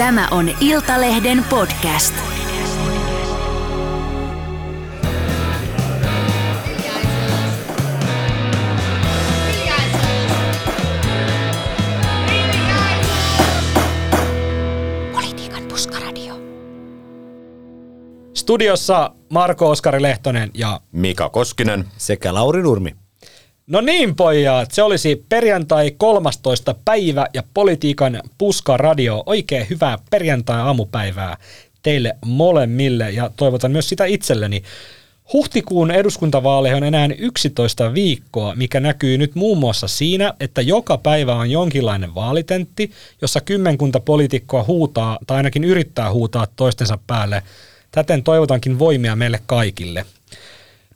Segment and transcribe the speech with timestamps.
[0.00, 2.14] Tämä on Iltalehden podcast.
[15.12, 16.34] Politiikan puskaradio.
[18.34, 21.84] Studiossa Marko Oskari Lehtonen ja Mika Koskinen.
[21.96, 22.99] sekä Lauri Nurmi.
[23.70, 26.74] No niin pojat, se olisi perjantai 13.
[26.84, 29.22] päivä ja politiikan puskaradio.
[29.26, 31.36] Oikein hyvää perjantai-aamupäivää
[31.82, 34.62] teille molemmille ja toivotan myös sitä itselleni.
[35.32, 41.34] Huhtikuun eduskuntavaaleihin on enää 11 viikkoa, mikä näkyy nyt muun muassa siinä, että joka päivä
[41.34, 42.90] on jonkinlainen vaalitentti,
[43.22, 47.42] jossa kymmenkunta poliitikkoa huutaa tai ainakin yrittää huutaa toistensa päälle.
[47.90, 50.06] Täten toivotankin voimia meille kaikille.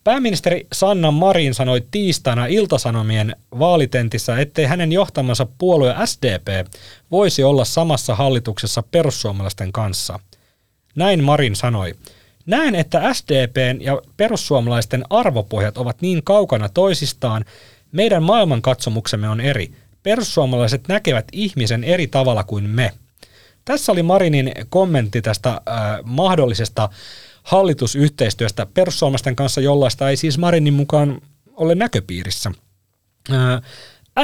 [0.05, 6.67] Pääministeri Sanna Marin sanoi tiistaina Iltasanomien vaalitentissä, ettei hänen johtamansa puolue SDP
[7.11, 10.21] voisi olla samassa hallituksessa perussuomalaisten kanssa.
[10.97, 11.95] Näin Marin sanoi.
[12.47, 17.45] Näen, että SDPn ja perussuomalaisten arvopohjat ovat niin kaukana toisistaan,
[17.93, 19.73] meidän maailmankatsomuksemme on eri.
[20.03, 22.93] Perussuomalaiset näkevät ihmisen eri tavalla kuin me.
[23.65, 25.61] Tässä oli Marinin kommentti tästä äh,
[26.03, 26.89] mahdollisesta
[27.45, 31.21] hallitusyhteistyöstä perussuomalaisten kanssa, jollaista ei siis Marinin mukaan
[31.57, 32.53] ole näköpiirissä.
[33.33, 33.63] Äh,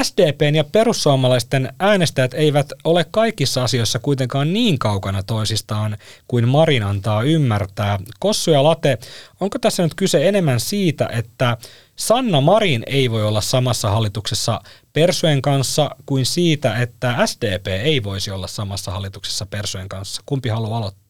[0.03, 7.23] SDPn ja perussuomalaisten äänestäjät eivät ole kaikissa asioissa kuitenkaan niin kaukana toisistaan kuin Marin antaa
[7.23, 7.99] ymmärtää.
[8.19, 8.97] Kossu ja Late,
[9.39, 11.57] onko tässä nyt kyse enemmän siitä, että
[11.95, 14.61] Sanna Marin ei voi olla samassa hallituksessa
[14.93, 20.21] Persujen kanssa kuin siitä, että SDP ei voisi olla samassa hallituksessa Persujen kanssa?
[20.25, 21.00] Kumpi haluaa aloittaa?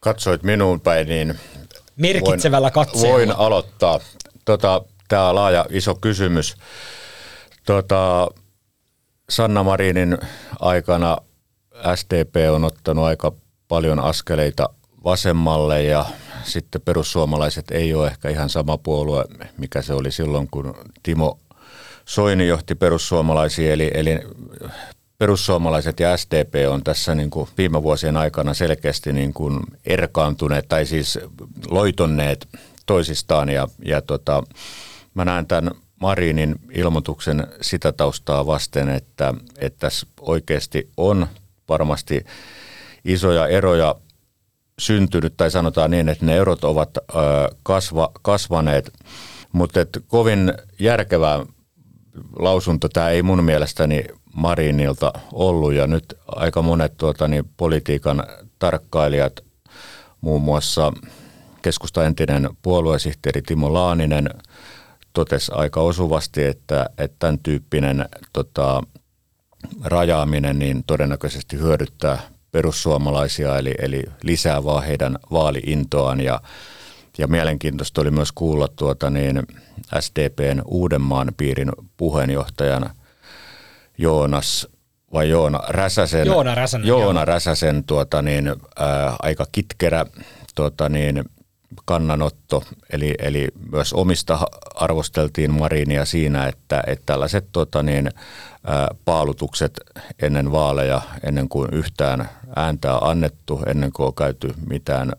[0.00, 1.38] Katsoit minuun päin, niin
[1.96, 3.14] Merkitsevällä voin, katseella.
[3.14, 4.00] voin aloittaa.
[4.44, 6.56] Tota, Tämä on laaja iso kysymys.
[7.66, 8.28] Tota,
[9.30, 10.18] Sanna Marinin
[10.60, 11.16] aikana
[11.94, 13.32] SDP on ottanut aika
[13.68, 14.68] paljon askeleita
[15.04, 16.04] vasemmalle ja
[16.42, 19.24] sitten perussuomalaiset ei ole ehkä ihan sama puolue,
[19.56, 21.38] mikä se oli silloin, kun Timo
[22.04, 24.18] Soini johti perussuomalaisia, eli, eli
[25.18, 30.86] perussuomalaiset ja SDP on tässä niin kuin viime vuosien aikana selkeästi niin kuin erkaantuneet tai
[30.86, 31.18] siis
[31.68, 32.48] loitonneet
[32.86, 33.48] toisistaan.
[33.48, 34.42] Ja, ja tota,
[35.14, 41.26] mä näen tämän Marinin ilmoituksen sitä taustaa vasten, että, että tässä oikeasti on
[41.68, 42.24] varmasti
[43.04, 43.94] isoja eroja
[44.78, 46.98] syntynyt, tai sanotaan niin, että ne erot ovat
[47.62, 48.92] kasva, kasvaneet,
[49.52, 51.46] mutta kovin järkevää
[52.38, 58.24] lausunto tämä ei mun mielestäni Marinilta ollut, ja nyt aika monet tuota, niin politiikan
[58.58, 59.44] tarkkailijat,
[60.20, 60.92] muun muassa
[61.62, 64.30] keskusta entinen puoluesihteeri Timo Laaninen,
[65.12, 68.82] totesi aika osuvasti, että, että tämän tyyppinen tota,
[69.84, 72.18] rajaaminen niin todennäköisesti hyödyttää
[72.50, 76.20] perussuomalaisia, eli, eli lisää vaan heidän vaaliintoaan.
[76.20, 76.40] Ja,
[77.18, 79.42] ja mielenkiintoista oli myös kuulla tuota, niin
[80.00, 82.94] SDPn Uudenmaan piirin puheenjohtajana
[83.98, 84.68] Joonas
[85.12, 87.24] vai Joona Räsäsen, Joona Räsänen, Joona joo.
[87.24, 90.06] Räsäsen tuota, niin, ää, aika kitkerä
[90.54, 91.24] tuota, niin,
[91.84, 94.38] kannanotto, eli, eli myös omista
[94.74, 98.10] arvosteltiin Marinia siinä, että, että tällaiset tota niin,
[99.04, 99.80] paalutukset
[100.22, 105.12] ennen vaaleja, ennen kuin yhtään ääntä on annettu, ennen kuin on käyty mitään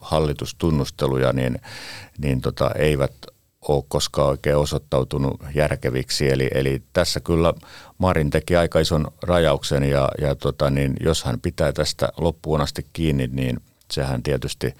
[0.00, 1.58] hallitustunnusteluja, niin,
[2.18, 3.12] niin tota, eivät
[3.68, 6.30] ole koskaan oikein osoittautunut järkeviksi.
[6.30, 7.54] Eli, eli tässä kyllä
[7.98, 12.86] Marin teki aika ison rajauksen ja, ja tota, niin jos hän pitää tästä loppuun asti
[12.92, 13.60] kiinni, niin
[13.90, 14.74] sehän tietysti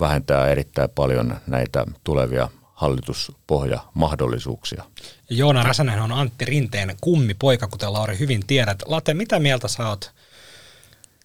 [0.00, 4.84] vähentää erittäin paljon näitä tulevia hallituspohjamahdollisuuksia.
[5.30, 8.82] Joona Räsänen on Antti Rinteen kummipoika, kuten Lauri hyvin tiedät.
[8.86, 10.10] Late, mitä mieltä sä oot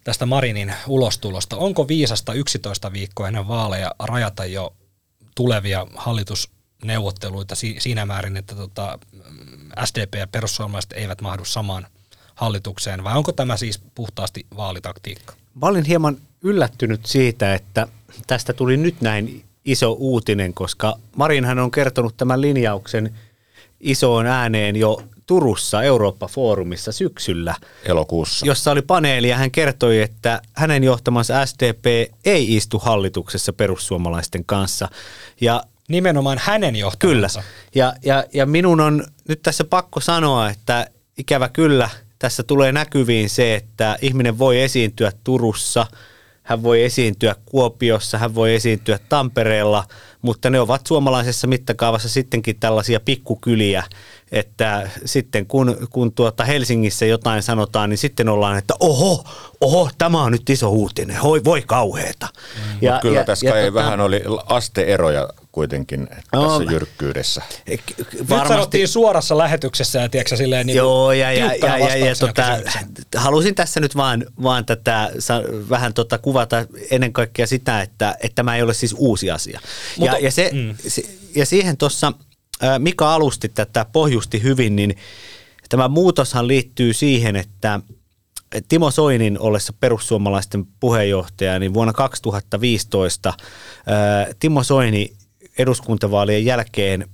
[0.03, 1.57] tästä Marinin ulostulosta?
[1.57, 4.73] Onko viisasta 11 viikkoa ennen vaaleja rajata jo
[5.35, 8.99] tulevia hallitusneuvotteluita si- siinä määrin, että tota,
[9.85, 11.87] SDP ja perussuomalaiset eivät mahdu samaan
[12.35, 15.38] hallitukseen, vai onko tämä siis puhtaasti vaalitaktiikka?
[15.55, 17.87] Mä olin hieman yllättynyt siitä, että
[18.27, 23.15] tästä tuli nyt näin iso uutinen, koska Marinhan on kertonut tämän linjauksen
[23.79, 27.55] isoon ääneen jo Turussa Eurooppa-foorumissa syksyllä,
[27.85, 28.45] Elokuussa.
[28.45, 31.85] jossa oli paneeli ja hän kertoi, että hänen johtamansa SDP
[32.25, 34.89] ei istu hallituksessa perussuomalaisten kanssa.
[35.41, 36.79] Ja Nimenomaan hänen Kyllä.
[36.79, 37.43] johtamansa.
[37.75, 40.87] Ja, ja, ja minun on nyt tässä pakko sanoa, että
[41.17, 45.85] ikävä kyllä tässä tulee näkyviin se, että ihminen voi esiintyä Turussa,
[46.43, 49.83] hän voi esiintyä Kuopiossa, hän voi esiintyä Tampereella,
[50.21, 53.83] mutta ne ovat suomalaisessa mittakaavassa sittenkin tällaisia pikkukyliä,
[54.31, 59.23] että sitten kun, kun tuota Helsingissä jotain sanotaan, niin sitten ollaan, että oho,
[59.61, 62.27] oho, tämä on nyt iso uutinen, voi, voi kauheeta.
[62.55, 62.77] Mm.
[62.81, 67.41] Ja, kyllä ja, tässä ja, tota, vähän oli asteeroja kuitenkin no, tässä jyrkkyydessä.
[67.41, 72.15] Varmasti, Nyt sanottiin suorassa lähetyksessä ja tiedätkö, silleen niin Joo, ja, ja, ja, ja, ja
[72.15, 72.57] tota,
[73.15, 75.11] halusin tässä nyt vaan, vaan tätä
[75.69, 79.59] vähän tota kuvata ennen kaikkea sitä, että, että tämä ei ole siis uusi asia.
[79.97, 80.75] Mutta, ja, ja, se, mm.
[81.35, 82.13] ja siihen tuossa
[82.77, 84.97] Mika alusti tätä pohjusti hyvin, niin
[85.69, 87.79] tämä muutoshan liittyy siihen, että
[88.69, 93.33] Timo Soinin ollessa perussuomalaisten puheenjohtaja, niin vuonna 2015
[94.39, 95.18] Timo Soini
[95.59, 97.07] eduskuntavaalien jälkeen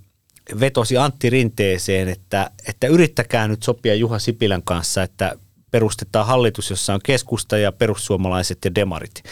[0.60, 5.36] vetosi Antti Rinteeseen, että, että yrittäkää nyt sopia Juha Sipilän kanssa, että
[5.72, 9.24] perustetaan hallitus, jossa on keskusta ja perussuomalaiset ja demarit.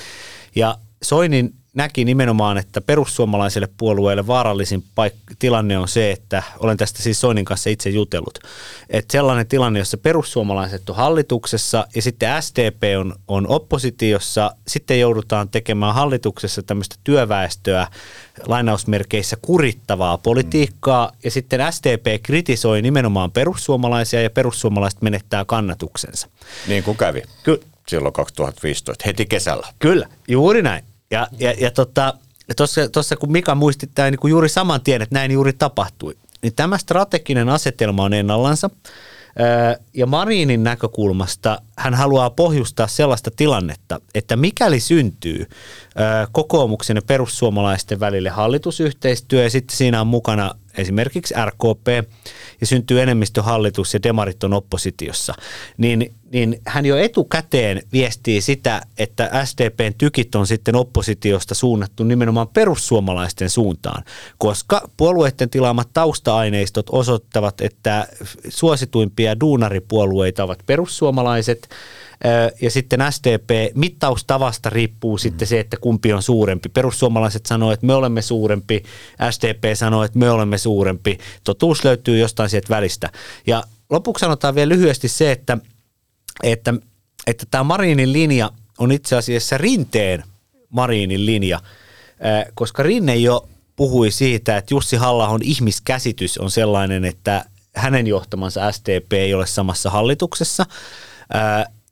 [0.56, 7.04] Ja Soinin näki nimenomaan, että perussuomalaiselle puolueelle vaarallisin paik- tilanne on se, että olen tästä
[7.04, 8.40] siis Soinin kanssa itse jutellut,
[8.90, 15.50] että sellainen tilanne, jossa perussuomalaiset on hallituksessa ja sitten SDP on, on oppositiossa, sitten joudutaan
[15.50, 17.88] tekemään hallituksessa tämmöistä työväestöä
[18.46, 26.28] lainausmerkeissä kurittavaa politiikkaa ja sitten SDP kritisoi nimenomaan perussuomalaisia ja perussuomalaiset menettää kannatuksensa.
[26.68, 27.22] Niin kuin kävi.
[27.44, 29.68] Ky- silloin 2015, heti kesällä.
[29.80, 30.84] Kyllä, juuri näin.
[31.14, 32.14] Ja, ja, ja tota,
[32.92, 36.78] tuossa kun Mika muisti tämä niin juuri saman tien, että näin juuri tapahtui, niin tämä
[36.78, 38.70] strateginen asetelma on ennallansa.
[39.94, 45.46] Ja Marinin näkökulmasta hän haluaa pohjustaa sellaista tilannetta, että mikäli syntyy
[46.32, 51.88] kokoomuksen ja perussuomalaisten välille hallitusyhteistyö ja sitten siinä on mukana esimerkiksi RKP
[52.62, 55.34] ja syntyy enemmistöhallitus ja demarit on oppositiossa,
[55.78, 62.48] niin, niin hän jo etukäteen viestii sitä, että SDPn tykit on sitten oppositiosta suunnattu nimenomaan
[62.48, 64.04] perussuomalaisten suuntaan,
[64.38, 68.08] koska puolueiden tilaamat tausta-aineistot osoittavat, että
[68.50, 71.70] suosituimpia duunaripuolueita ovat perussuomalaiset–
[72.62, 75.20] ja sitten SDP, mittaustavasta riippuu mm.
[75.20, 76.70] sitten se, että kumpi on suurempi.
[76.70, 78.84] Perussuomalaiset sanoo, että me olemme suurempi,
[79.32, 81.18] SDP sanoo, että me olemme suurempi.
[81.44, 83.10] Totuus löytyy jostain sieltä välistä.
[83.48, 85.58] Ja lopuksi sanotaan vielä lyhyesti se, että,
[86.44, 86.74] että,
[87.28, 90.24] että tämä Marinin linja on itse asiassa rinteen
[90.70, 91.60] Marinin linja,
[92.54, 97.46] koska Rinne jo puhui siitä, että Jussi halla ihmiskäsitys on sellainen, että
[97.76, 100.66] hänen johtamansa SDP ei ole samassa hallituksessa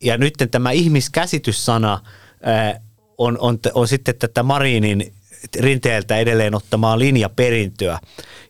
[0.02, 2.00] ja nyt tämä ihmiskäsityssana
[3.18, 5.12] on, on, on sitten tätä Marinin
[5.60, 7.98] rinteeltä edelleen ottamaa linjaperintöä.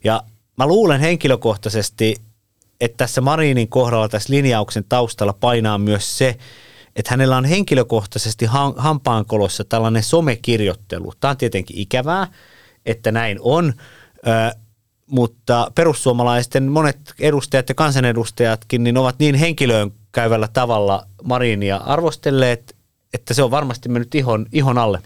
[0.03, 0.23] Ja
[0.57, 2.15] mä luulen henkilökohtaisesti,
[2.83, 6.37] että tässä Marinin kohdalla tässä linjauksen taustalla painaa myös se,
[6.95, 8.45] että hänellä on henkilökohtaisesti
[8.77, 11.13] hampaankolossa tällainen somekirjoittelu.
[11.19, 12.27] Tämä on tietenkin ikävää,
[12.85, 13.73] että näin on,
[15.07, 22.75] mutta perussuomalaisten monet edustajat ja kansanedustajatkin niin ovat niin henkilöön käyvällä tavalla Marinia arvostelleet,
[23.13, 25.01] että se on varmasti mennyt ihon, ihon alle.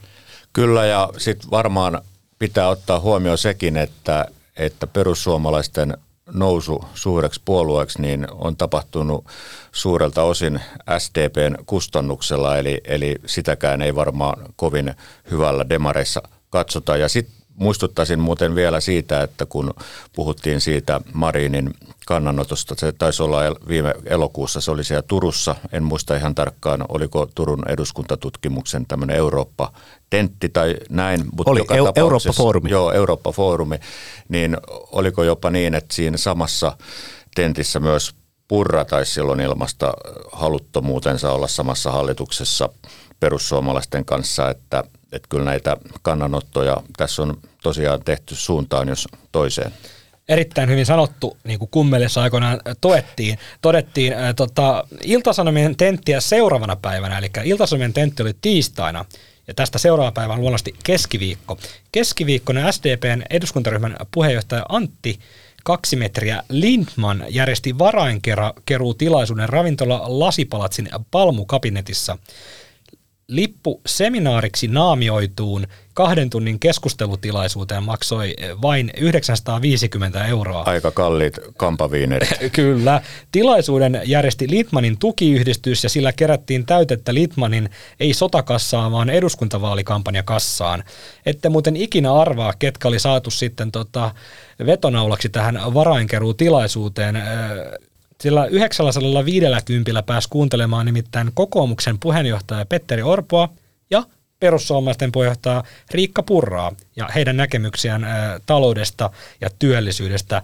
[0.54, 2.02] Kyllä ja sitten varmaan
[2.40, 4.26] pitää ottaa huomioon sekin, että,
[4.58, 5.98] että perussuomalaisten
[6.34, 9.26] nousu suureksi puolueeksi niin on tapahtunut
[9.72, 10.62] suurelta osin
[10.98, 14.94] SDPn kustannuksella, eli, eli sitäkään ei varmaan kovin
[15.32, 16.98] hyvällä demareissa katsota.
[16.98, 19.74] Ja sitten Muistuttaisin muuten vielä siitä, että kun
[20.16, 21.74] puhuttiin siitä Marinin
[22.06, 27.30] kannanotosta, se taisi olla viime elokuussa, se oli siellä Turussa, en muista ihan tarkkaan, oliko
[27.36, 31.26] Turun eduskuntatutkimuksen tämmöinen Eurooppa-tentti tai näin.
[31.32, 32.70] Mutta oli joka eu- Eurooppa-foorumi.
[32.70, 33.80] Joo, Eurooppa-foorumi,
[34.30, 34.58] niin
[34.92, 36.78] oliko jopa niin, että siinä samassa
[37.36, 38.16] tentissä myös
[38.48, 39.94] Purra taisi silloin ilmasta
[40.32, 42.70] haluttomuutensa olla samassa hallituksessa
[43.20, 49.72] perussuomalaisten kanssa, että– että kyllä näitä kannanottoja tässä on tosiaan tehty suuntaan jos toiseen.
[50.30, 57.30] Erittäin hyvin sanottu, niin kuin kummelissa aikoinaan toettiin, todettiin tota, Iltasanomien tenttiä seuraavana päivänä, eli
[57.44, 59.06] Iltasanomien tentti oli tiistaina,
[59.48, 61.58] ja tästä seuraava päivä on luonnollisesti keskiviikko.
[61.92, 65.20] Keskiviikkona SDPn eduskuntaryhmän puheenjohtaja Antti
[65.64, 72.18] kaksi metriä Lindman järjesti varainkeruutilaisuuden ravintola Lasipalatsin palmukabinetissa
[73.28, 80.64] lippu seminaariksi naamioituun kahden tunnin keskustelutilaisuuteen maksoi vain 950 euroa.
[80.66, 82.30] Aika kalliit kampaviinerit.
[82.52, 83.02] Kyllä.
[83.32, 87.70] Tilaisuuden järjesti Litmanin tukiyhdistys ja sillä kerättiin täytettä Litmanin
[88.00, 90.84] ei sotakassaa, vaan eduskuntavaalikampanjakassaan.
[91.26, 94.12] Ette muuten ikinä arvaa, ketkä oli saatu sitten tota
[94.66, 97.16] vetonaulaksi tähän varainkeruutilaisuuteen.
[98.22, 103.50] Sillä 950 pääsi kuuntelemaan nimittäin kokoomuksen puheenjohtaja Petteri Orpoa
[103.90, 104.04] ja
[104.40, 109.10] perussuomalaisten puheenjohtaja Riikka Purraa ja heidän näkemyksiään ää, taloudesta
[109.42, 110.42] ja työllisyydestä.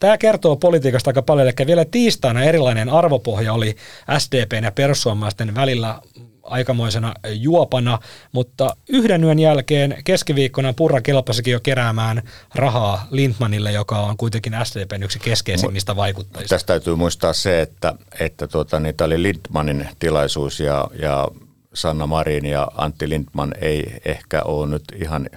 [0.00, 3.76] Tämä kertoo politiikasta aika paljon, eli vielä tiistaina erilainen arvopohja oli
[4.18, 6.00] SDPn ja perussuomalaisten välillä
[6.42, 7.98] aikamoisena juopana,
[8.32, 12.22] mutta yhden yön jälkeen keskiviikkona Purra kelpasikin jo keräämään
[12.54, 16.54] rahaa Lindmanille, joka on kuitenkin SDPn yksi keskeisimmistä vaikuttajista.
[16.54, 21.28] Tästä täytyy muistaa se, että, että tuota, niin tämä oli Lindmanin tilaisuus ja, ja
[21.74, 25.30] Sanna Marin ja Antti Lindman ei ehkä ole nyt ihan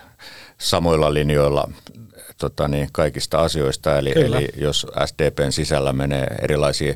[0.57, 1.69] samoilla linjoilla
[2.37, 3.97] tota niin, kaikista asioista.
[3.97, 6.93] Eli, eli jos SDPn sisällä menee erilaisia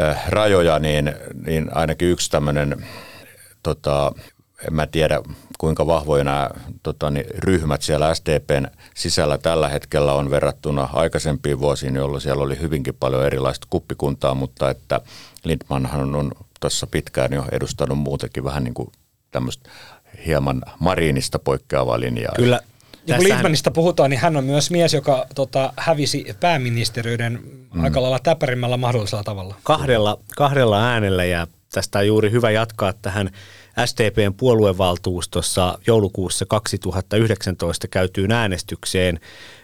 [0.00, 1.14] äh, rajoja, niin,
[1.46, 2.86] niin ainakin yksi tämmöinen,
[3.62, 4.12] tota,
[4.68, 5.20] en mä tiedä
[5.58, 6.50] kuinka vahvoja nämä
[6.82, 12.60] tota, niin, ryhmät siellä SDPn sisällä tällä hetkellä on verrattuna aikaisempiin vuosiin, jolloin siellä oli
[12.60, 15.00] hyvinkin paljon erilaista kuppikuntaa, mutta että
[15.44, 18.92] Lindmanhan on tuossa pitkään jo edustanut muutenkin vähän niin kuin
[19.30, 19.70] tämmöistä
[20.26, 22.32] hieman Marinista poikkeavaa linjaa.
[22.36, 22.60] Kyllä,
[23.06, 27.40] ja kun Lindmanista puhutaan, niin hän on myös mies, joka tota, hävisi pääministeriöiden
[27.74, 27.84] mm.
[27.84, 29.54] aika lailla täpärimmällä mahdollisella tavalla.
[29.62, 33.30] Kahdella, kahdella äänellä ja tästä on juuri hyvä jatkaa tähän
[33.86, 39.20] SDPn puoluevaltuustossa joulukuussa 2019 käytyyn äänestykseen.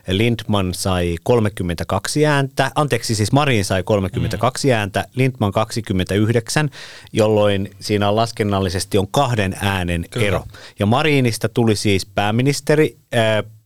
[0.08, 4.74] Lindman sai 32 ääntä, anteeksi siis Marin sai 32 mm.
[4.74, 6.70] ääntä, Lindman 29,
[7.12, 10.26] jolloin siinä laskennallisesti on kahden äänen Kyllä.
[10.26, 10.44] ero.
[10.78, 12.96] Ja Marinista tuli siis pääministeri,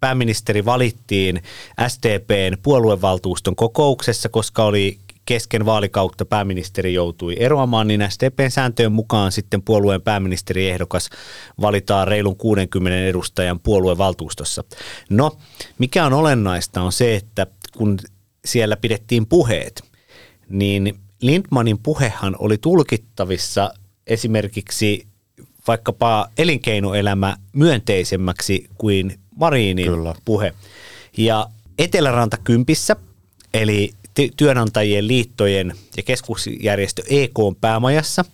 [0.01, 1.43] pääministeri valittiin
[1.89, 9.63] SDPn puoluevaltuuston kokouksessa, koska oli kesken vaalikautta pääministeri joutui eroamaan, niin SDPn sääntöjen mukaan sitten
[9.63, 11.11] puolueen pääministeriehdokas
[11.61, 14.65] valitaan reilun 60 edustajan puoluevaltuustossa.
[15.11, 15.37] No,
[15.79, 17.99] mikä on olennaista on se, että kun
[18.45, 19.83] siellä pidettiin puheet,
[20.49, 23.75] niin Lindmanin puhehan oli tulkittavissa
[24.07, 25.07] esimerkiksi
[25.69, 30.15] vaikkapa elinkeinoelämä myönteisemmäksi kuin Marinin Kyllä.
[30.25, 30.55] puhe.
[31.17, 31.47] Ja
[31.79, 32.97] Eteläranta Kympissä,
[33.55, 33.93] eli
[34.37, 38.25] työnantajien liittojen ja keskusjärjestö EK päämajassa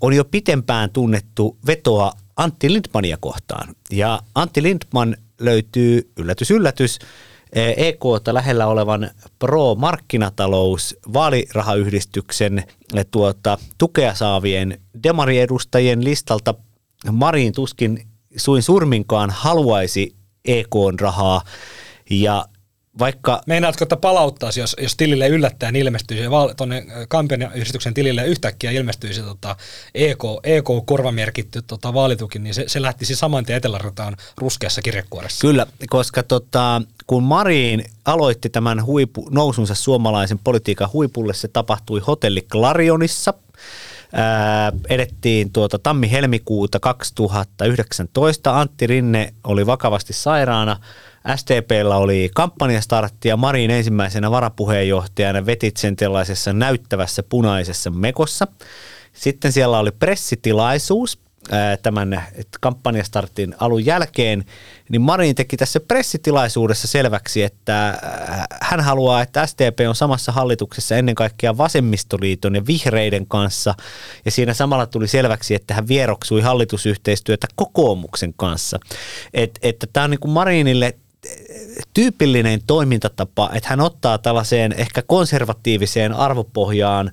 [0.00, 3.74] on jo pitempään tunnettu vetoa Antti Lindmania kohtaan.
[3.90, 6.98] Ja Antti Lindman löytyy, yllätys yllätys,
[7.76, 12.64] EKta lähellä olevan Pro-markkinatalous vaalirahayhdistyksen
[13.10, 16.54] tuota, tukea saavien demariedustajien listalta
[17.12, 21.42] Marin tuskin suin surminkaan haluaisi EKn rahaa
[22.10, 22.44] ja
[22.98, 23.42] vaikka...
[23.46, 26.24] Meinaatko, että palauttaisi, jos, jos tilille yllättäen ilmestyisi,
[26.56, 29.56] tuonne kampanjayhdistyksen tilille yhtäkkiä ilmestyisi tota
[29.94, 35.40] EK, EK-korvamerkitty tota vaalituki, niin se, se lähtisi saman tien Etelärataan ruskeassa kirjekuoressa.
[35.40, 42.42] Kyllä, koska tota, kun Marin aloitti tämän huipu, nousunsa suomalaisen politiikan huipulle, se tapahtui hotelli
[42.42, 43.34] Clarionissa–
[44.12, 48.60] Ää, edettiin tuota tammi-helmikuuta 2019.
[48.60, 50.76] Antti Rinne oli vakavasti sairaana.
[51.36, 58.46] STPllä oli kampanjastartti ja Marin ensimmäisenä varapuheenjohtajana vetit sen tällaisessa näyttävässä punaisessa mekossa.
[59.12, 61.18] Sitten siellä oli pressitilaisuus
[61.82, 62.24] tämän
[62.60, 64.44] kampanjastartin alun jälkeen,
[64.88, 67.98] niin Marin teki tässä pressitilaisuudessa selväksi, että
[68.60, 73.74] hän haluaa, että SDP on samassa hallituksessa ennen kaikkea vasemmistoliiton ja vihreiden kanssa,
[74.24, 78.78] ja siinä samalla tuli selväksi, että hän vieroksui hallitusyhteistyötä kokoomuksen kanssa.
[79.34, 80.94] Et, että tämä on niin kuin Marinille
[81.94, 87.10] tyypillinen toimintatapa, että hän ottaa tällaiseen ehkä konservatiiviseen arvopohjaan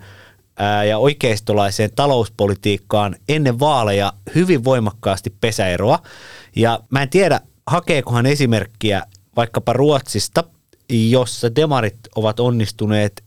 [0.88, 6.00] ja oikeistolaiseen talouspolitiikkaan ennen vaaleja hyvin voimakkaasti pesäeroa.
[6.56, 9.04] Ja mä en tiedä, hakeekohan esimerkkiä
[9.36, 10.44] vaikkapa Ruotsista,
[10.89, 13.24] jossa demarit ovat onnistuneet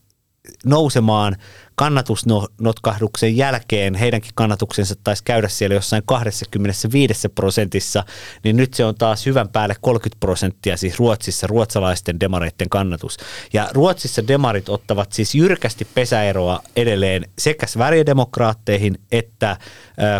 [0.65, 1.37] nousemaan
[1.75, 8.05] kannatusnotkahduksen jälkeen, heidänkin kannatuksensa taisi käydä siellä jossain 25 prosentissa,
[8.45, 13.17] niin nyt se on taas hyvän päälle 30 prosenttia siis Ruotsissa ruotsalaisten demareiden kannatus.
[13.53, 19.57] Ja Ruotsissa demarit ottavat siis jyrkästi pesäeroa edelleen sekä Sverigedemokraatteihin että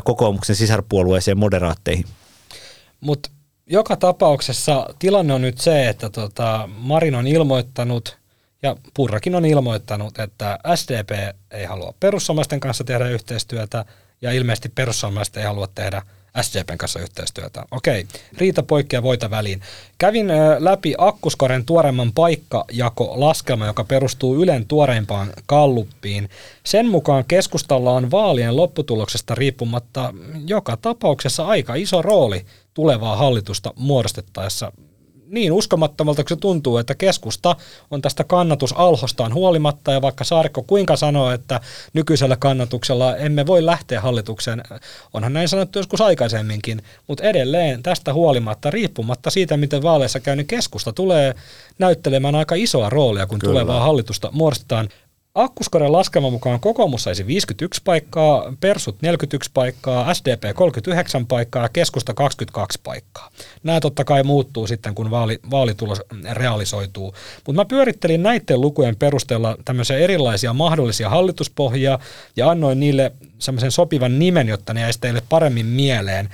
[0.05, 2.05] kokoomuksen sisarpuolueeseen moderaatteihin.
[3.01, 3.31] Mutta
[3.67, 8.17] joka tapauksessa tilanne on nyt se, että tota Marin on ilmoittanut–
[8.63, 11.11] ja Purrakin on ilmoittanut, että SDP
[11.51, 13.85] ei halua perussuomalaisten kanssa tehdä yhteistyötä
[14.23, 16.03] ja ilmeisesti perussuomalaiset ei halua tehdä
[16.41, 17.65] SDPn kanssa yhteistyötä.
[17.71, 18.07] Okei,
[18.39, 19.61] riita poikkea voita väliin.
[19.99, 20.27] Kävin
[20.59, 26.31] läpi Akkuskoren tuoreimman paikkajako-laskelma, joka perustuu Ylen tuoreimpaan kalluppiin.
[26.65, 30.15] Sen mukaan keskustalla on vaalien lopputuloksesta riippumatta
[30.47, 34.73] joka tapauksessa aika iso rooli tulevaa hallitusta muodostettaessa
[35.33, 37.57] niin uskomattomalta, kun se tuntuu, että keskusta
[37.91, 41.61] on tästä kannatusalhostaan huolimatta, ja vaikka Saarikko kuinka sanoo, että
[41.93, 44.63] nykyisellä kannatuksella emme voi lähteä hallitukseen,
[45.15, 50.47] onhan näin sanottu joskus aikaisemminkin, mutta edelleen tästä huolimatta, riippumatta siitä, miten vaaleissa käy, niin
[50.47, 51.35] keskusta tulee
[51.79, 53.53] näyttelemään aika isoa roolia, kun Kyllä.
[53.53, 54.89] tulevaa hallitusta muodostetaan.
[55.35, 62.15] Akkuskoren laskelman mukaan kokoomus saisi 51 paikkaa, Persut 41 paikkaa, SDP 39 paikkaa ja keskusta
[62.15, 63.31] 22 paikkaa.
[63.63, 67.15] Nämä totta kai muuttuu sitten, kun vaali, vaalitulos realisoituu.
[67.47, 71.99] Mutta mä pyörittelin näiden lukujen perusteella tämmöisiä erilaisia mahdollisia hallituspohjia
[72.37, 76.29] ja annoin niille semmoisen sopivan nimen, jotta ne jäisi teille paremmin mieleen.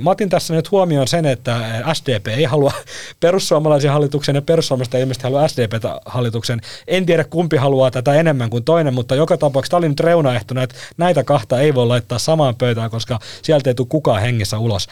[0.00, 2.72] Mä otin tässä nyt huomioon sen, että SDP ei halua
[3.20, 6.60] perussuomalaisen hallituksen ja perussuomalaiset ei ilmeisesti halua SDP-hallituksen.
[6.86, 10.62] En tiedä kumpi haluaa tätä enemmän kuin toinen, mutta joka tapauksessa tämä oli nyt reunaehtona,
[10.62, 14.88] että näitä kahta ei voi laittaa samaan pöytään, koska sieltä ei tule kukaan hengissä ulos.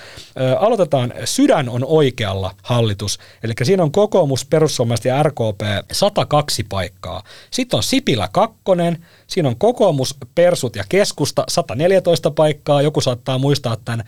[0.59, 5.61] Aloitetaan, sydän on oikealla hallitus, eli siinä on kokoomus, perussuomalaiset ja RKP
[5.93, 7.23] 102 paikkaa.
[7.51, 12.83] Sitten on Sipilä kakkonen, siinä on kokoomus, persut ja keskusta 114 paikkaa.
[12.83, 14.05] Joku saattaa muistaa tämän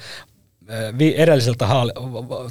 [1.16, 1.93] edelliseltä haali,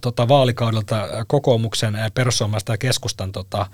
[0.01, 3.65] tota, vaalikaudelta kokoomuksen, perussuomalaisten ja keskustan tota,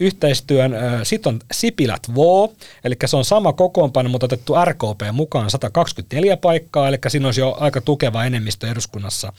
[0.00, 0.74] yhteistyön.
[1.02, 2.52] Sitten on Sipilät Vo,
[2.84, 7.56] eli se on sama kokoonpano, mutta otettu RKP mukaan 124 paikkaa, eli siinä olisi jo
[7.60, 9.32] aika tukeva enemmistö eduskunnassa.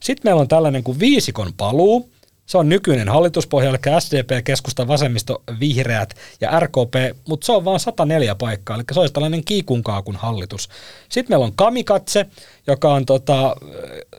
[0.00, 2.10] Sitten meillä on tällainen kuin viisikon paluu,
[2.50, 6.94] se on nykyinen hallituspohja, eli SDP, keskusta, vasemmisto, vihreät ja RKP,
[7.28, 10.68] mutta se on vain 104 paikkaa, eli se olisi tällainen kiikunkaakun hallitus.
[11.08, 12.26] Sitten meillä on Kamikatse,
[12.66, 13.56] joka on tota,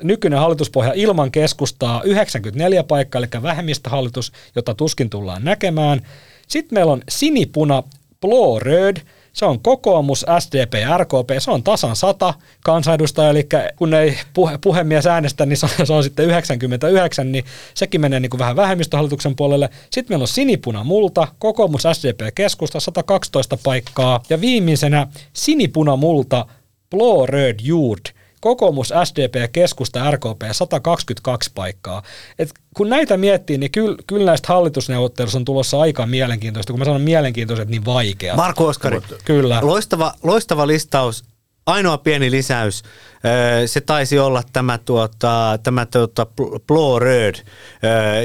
[0.01, 6.07] nykyinen hallituspohja ilman keskustaa 94 paikkaa, eli vähemmistöhallitus, jota tuskin tullaan näkemään.
[6.47, 7.83] Sitten meillä on Sinipuna,
[8.21, 8.97] Blå-röd,
[9.33, 12.33] se on kokoomus, SDP RKP, se on tasan 100
[12.63, 17.45] kansanedustaja, eli kun ei puhe, puhemies äänestä, niin se on, se on sitten 99, niin
[17.73, 19.69] sekin menee niin kuin vähän vähemmistöhallituksen puolelle.
[19.91, 26.45] Sitten meillä on sinipuna multa, kokoomus, SDP, keskusta, 112 paikkaa, ja viimeisenä sinipuna multa,
[26.89, 32.03] blå, röd, jord, kokoomus, SDP, keskusta, RKP 122 paikkaa.
[32.39, 36.73] Et kun näitä miettii, niin kyllä, kyllä näistä hallitusneuvotteluista on tulossa aika mielenkiintoista.
[36.73, 38.35] Kun mä sanon mielenkiintoiset, niin vaikea.
[38.35, 39.59] Marko Oskari, kyllä.
[39.61, 41.23] Loistava, loistava listaus.
[41.65, 42.83] Ainoa pieni lisäys,
[43.65, 46.27] se taisi olla tämä, tuota, tämä tuota
[46.67, 47.35] Blå Röd,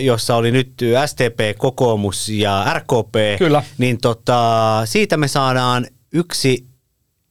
[0.01, 0.73] jossa oli nyt
[1.07, 3.15] STP, kokoomus ja RKP.
[3.39, 3.63] Kyllä.
[3.79, 6.67] Niin tota, siitä me saadaan yksi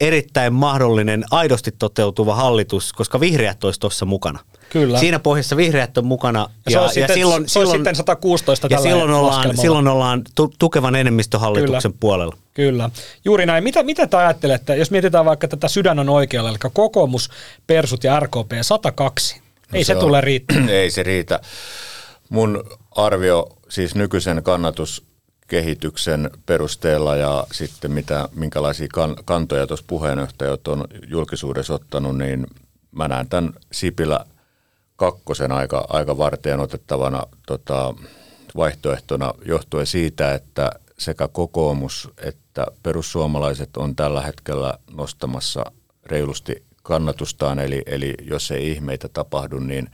[0.02, 4.40] erittäin mahdollinen aidosti toteutuva hallitus, koska vihreät olisi tuossa mukana.
[4.70, 5.00] Kyllä.
[5.00, 6.40] Siinä pohjassa vihreät on mukana.
[6.40, 9.58] Ja, ja, se on, ja sitten, silloin, se on silloin, sitten 116 Ja silloin ollaan,
[9.58, 12.00] silloin ollaan tu, tukevan enemmistöhallituksen Kyllä.
[12.00, 12.38] puolella.
[12.54, 12.90] Kyllä.
[13.26, 13.64] Juuri näin.
[13.64, 17.30] Mitä, mitä te ajattelette, jos mietitään vaikka tätä sydän on oikealla, eli kokoomus,
[17.68, 19.36] persut ja RKP 102.
[19.74, 20.58] Ei no se, se tule riittää.
[20.70, 21.40] Ei se riitä.
[22.30, 25.04] Mun arvio, siis nykyisen kannatus
[25.48, 32.48] kehityksen perusteella ja sitten mitä, minkälaisia kan, kantoja tuossa puheenjohtajat on julkisuudessa ottanut, niin
[32.92, 34.26] mä näen tämän Sipilä
[34.96, 37.94] kakkosen aika, aika varteen otettavana tota,
[38.56, 45.72] vaihtoehtona johtuen siitä, että sekä kokoomus että perussuomalaiset on tällä hetkellä nostamassa
[46.06, 49.90] reilusti kannatustaan, eli, eli jos ei ihmeitä tapahdu, niin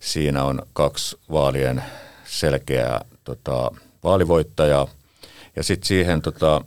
[0.00, 1.82] siinä on kaksi vaalien
[2.24, 3.70] selkeää tota,
[4.04, 4.88] vaalivoittajaa.
[5.56, 6.64] Ja sitten siihen tota,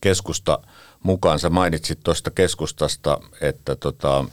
[0.00, 0.58] keskusta
[1.02, 1.38] mukaan.
[1.38, 4.24] Sä mainitsit tuosta keskustasta, että tota,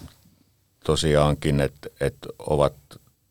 [0.84, 2.74] tosiaankin, että et ovat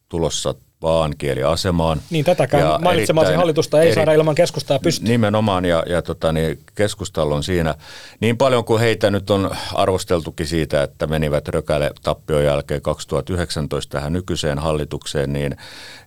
[0.08, 2.00] tulossa vaan kieliasemaan.
[2.10, 5.10] Niin tätäkään mainitsemasi hallitusta ei eri, saada ilman keskustaa pystyyn.
[5.10, 7.74] Nimenomaan, ja, ja tota, niin keskustalla on siinä
[8.20, 14.12] niin paljon kuin heitä nyt on arvosteltukin siitä, että menivät rökäle tappion jälkeen 2019 tähän
[14.12, 15.56] nykyiseen hallitukseen, niin,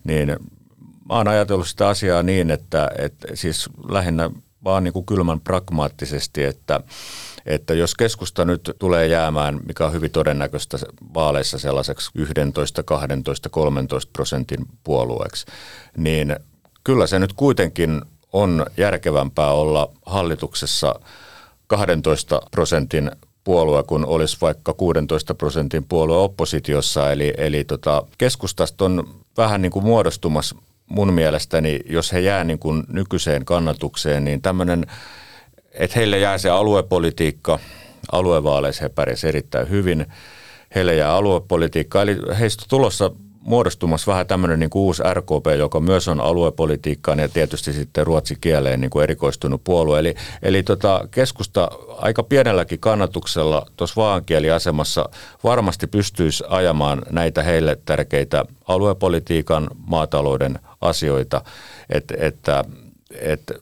[0.03, 0.35] niin
[1.09, 4.29] mä oon ajatellut sitä asiaa niin, että, että siis lähinnä
[4.63, 6.79] vaan niin kuin kylmän pragmaattisesti, että,
[7.45, 10.77] että jos keskusta nyt tulee jäämään, mikä on hyvin todennäköistä
[11.13, 15.45] vaaleissa sellaiseksi 11, 12, 13 prosentin puolueeksi,
[15.97, 16.35] niin
[16.83, 18.01] kyllä se nyt kuitenkin
[18.33, 20.99] on järkevämpää olla hallituksessa
[21.67, 23.11] 12 prosentin
[23.43, 27.11] puolue, kun olisi vaikka 16 prosentin puolue oppositiossa.
[27.11, 30.55] Eli, eli tota, keskustasta on vähän niin kuin muodostumassa
[30.87, 34.85] mun mielestäni, jos he jää niin kuin nykyiseen kannatukseen, niin tämmöinen,
[35.73, 37.59] että heille jää se aluepolitiikka,
[38.11, 40.05] aluevaaleissa he pärjäsivät erittäin hyvin,
[40.75, 43.11] heille jää aluepolitiikka, eli heistä tulossa
[43.47, 48.37] muodostumassa vähän tämmöinen niin kuin uusi RKP, joka myös on aluepolitiikkaan ja tietysti sitten ruotsi
[48.41, 49.99] kieleen niin kuin erikoistunut puolue.
[49.99, 55.09] Eli, eli tota, keskusta aika pienelläkin kannatuksella tuossa vaankieliasemassa
[55.43, 61.41] varmasti pystyisi ajamaan näitä heille tärkeitä aluepolitiikan, maatalouden asioita,
[61.89, 62.63] että, että,
[63.21, 63.53] että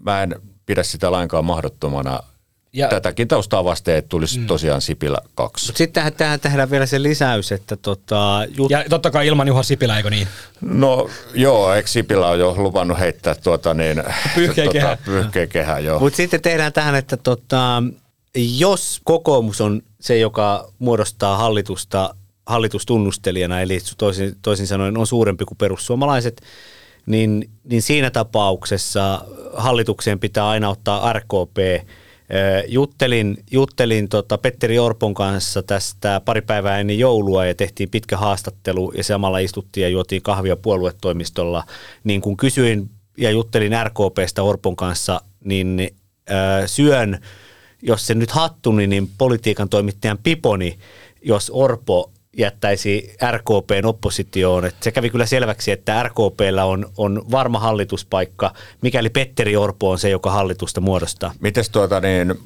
[0.00, 0.34] mä en
[0.66, 2.20] pidä sitä lainkaan mahdottomana
[2.72, 4.46] ja, tätäkin taustaa vasten, että tulisi mm.
[4.46, 5.72] tosiaan Sipilä kaksi.
[5.74, 8.46] Sitten tähän tehdään vielä se lisäys, että tota...
[8.56, 8.70] Jut...
[8.70, 10.28] Ja totta kai ilman Juha Sipilä, eikö niin?
[10.60, 14.02] No joo, eikö Sipilä on jo luvannut heittää tuota niin...
[14.34, 14.96] Pyyhkeekehä.
[15.72, 16.00] Tota, joo.
[16.00, 17.82] Mutta sitten tehdään tähän, että tota,
[18.34, 22.14] jos kokoomus on se, joka muodostaa hallitusta
[22.48, 26.42] hallitustunnustelijana, eli toisin, toisin sanoen on suurempi kuin perussuomalaiset,
[27.06, 31.56] niin, niin siinä tapauksessa hallitukseen pitää aina ottaa RKP
[32.68, 38.92] Juttelin, juttelin tota Petteri Orpon kanssa tästä pari päivää ennen joulua ja tehtiin pitkä haastattelu
[38.96, 41.64] ja samalla istuttiin ja juotiin kahvia puoluetoimistolla.
[42.04, 45.90] Niin kun kysyin ja juttelin RKPstä Orpon kanssa, niin
[46.66, 47.18] syön,
[47.82, 50.78] jos se nyt hattuni, niin politiikan toimittajan piponi,
[51.22, 54.64] jos Orpo jättäisi RKPn oppositioon.
[54.64, 59.98] Et se kävi kyllä selväksi, että RKPllä on, on varma hallituspaikka, mikäli Petteri Orpo on
[59.98, 61.32] se, joka hallitusta muodostaa.
[61.40, 62.36] Mites tuota niin, äh,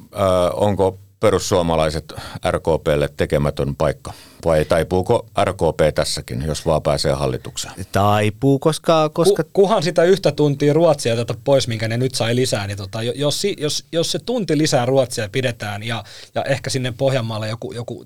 [0.53, 2.13] onko perussuomalaiset
[2.51, 4.13] RKPlle tekemätön paikka?
[4.45, 7.73] Vai taipuuko RKP tässäkin, jos vaan pääsee hallitukseen?
[7.91, 9.09] Taipuu, koska...
[9.09, 9.43] koska...
[9.53, 13.43] kuhan sitä yhtä tuntia Ruotsia tätä pois, minkä ne nyt sai lisää, niin tota, jos,
[13.57, 16.03] jos, jos se tunti lisää Ruotsia pidetään ja,
[16.35, 18.05] ja ehkä sinne Pohjanmaalle joku, joku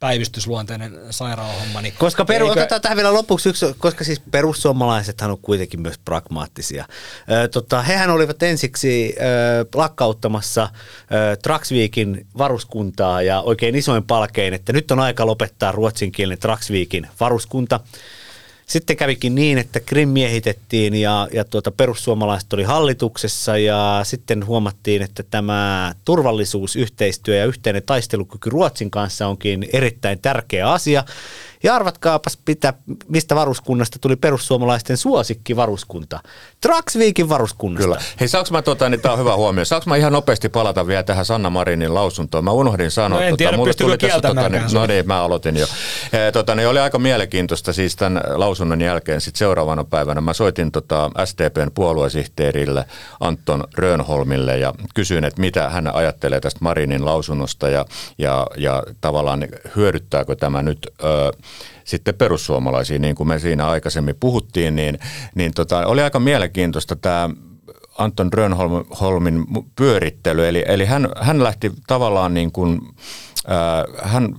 [0.00, 1.82] päivystysluonteinen sairaalahomma.
[1.82, 2.60] Niin koska peru, eikö...
[2.60, 6.84] otetaan tähän vielä lopuksi yksi, koska siis perussuomalaisethan on kuitenkin myös pragmaattisia.
[7.30, 14.72] Ö, tota, hehän olivat ensiksi ö, lakkauttamassa ö, Traksviikin varuskuntaa ja oikein isoin palkein, että
[14.72, 17.80] nyt on aika lopettaa ruotsinkielinen Traksviikin varuskunta.
[18.66, 25.02] Sitten kävikin niin, että Krim miehitettiin ja, ja tuota, perussuomalaiset oli hallituksessa ja sitten huomattiin,
[25.02, 31.04] että tämä turvallisuus, yhteistyö ja yhteinen taistelukyky Ruotsin kanssa onkin erittäin tärkeä asia.
[31.66, 32.72] Ja arvatkaapas, pitää,
[33.08, 36.20] mistä varuskunnasta tuli perussuomalaisten suosikki varuskunta.
[36.60, 37.84] Traksviikin varuskunnasta.
[37.84, 38.00] Kyllä.
[38.20, 41.02] Hei, saanko mä, tota, niin tää on hyvä huomio, saanko mä ihan nopeasti palata vielä
[41.02, 42.44] tähän Sanna Marinin lausuntoon?
[42.44, 43.20] Mä unohdin sanoa.
[43.20, 45.66] No en tiedä, tota, tuli tässä, tota, niin, No niin, mä aloitin jo.
[46.12, 50.20] E, tota, niin oli aika mielenkiintoista siis tämän lausunnon jälkeen sit seuraavana päivänä.
[50.20, 52.84] Mä soitin tota SDPn puoluesihteerille
[53.20, 57.84] Anton Rönholmille ja kysyin, että mitä hän ajattelee tästä Marinin lausunnosta ja,
[58.18, 61.32] ja, ja tavallaan hyödyttääkö tämä nyt ö,
[61.84, 64.98] sitten perussuomalaisiin, niin kuin me siinä aikaisemmin puhuttiin, niin,
[65.34, 67.30] niin tota, oli aika mielenkiintoista tämä
[67.98, 69.44] Anton Rönholmin
[69.76, 72.80] pyörittely, eli, eli hän, hän lähti tavallaan niin kuin,
[73.50, 74.36] äh, hän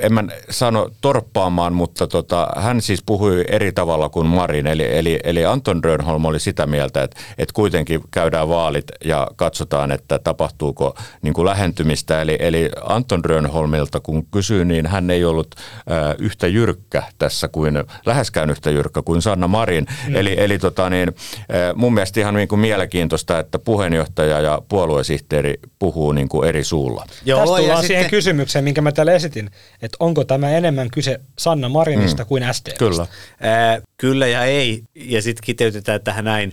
[0.00, 4.66] en mä sano torppaamaan, mutta tota, hän siis puhui eri tavalla kuin Marin.
[4.66, 9.92] Eli, eli, eli Anton Rönholm oli sitä mieltä, että, että kuitenkin käydään vaalit ja katsotaan,
[9.92, 12.22] että tapahtuuko niin kuin lähentymistä.
[12.22, 17.84] Eli, eli Anton Rönholmilta kun kysyy, niin hän ei ollut äh, yhtä jyrkkä tässä kuin,
[18.06, 19.86] läheskään yhtä jyrkkä kuin Sanna Marin.
[20.08, 20.16] Mm.
[20.16, 25.54] Eli, eli tota niin, äh, mun mielestä ihan niin kuin mielenkiintoista, että puheenjohtaja ja puoluesihteeri
[25.78, 27.06] puhuu niin kuin eri suulla.
[27.24, 28.10] Joo, Tästä tullaan siihen sitten...
[28.10, 29.50] kysymykseen, minkä mä täällä esitin
[29.82, 32.26] että onko tämä enemmän kyse Sanna Marinista mm.
[32.28, 32.68] kuin SD.
[32.78, 33.06] Kyllä.
[33.40, 34.82] Ää, kyllä ja ei.
[34.94, 36.52] Ja sitten kiteytetään tähän näin.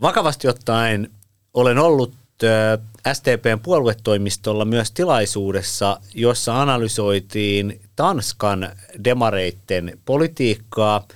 [0.00, 1.10] Vakavasti ottaen
[1.54, 2.14] olen ollut
[3.12, 8.68] STPn puoluetoimistolla myös tilaisuudessa, jossa analysoitiin Tanskan
[9.04, 11.06] demareitten politiikkaa.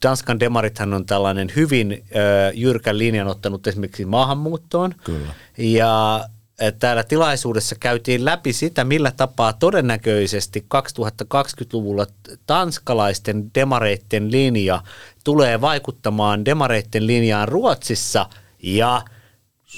[0.00, 4.94] Tanskan demarithan on tällainen hyvin ö, jyrkän linjan ottanut esimerkiksi maahanmuuttoon.
[5.04, 5.34] Kyllä.
[5.58, 6.24] Ja
[6.72, 12.06] täällä tilaisuudessa käytiin läpi sitä, millä tapaa todennäköisesti 2020-luvulla
[12.46, 14.82] tanskalaisten demareitten linja
[15.24, 18.26] tulee vaikuttamaan demareitten linjaan Ruotsissa
[18.62, 19.02] ja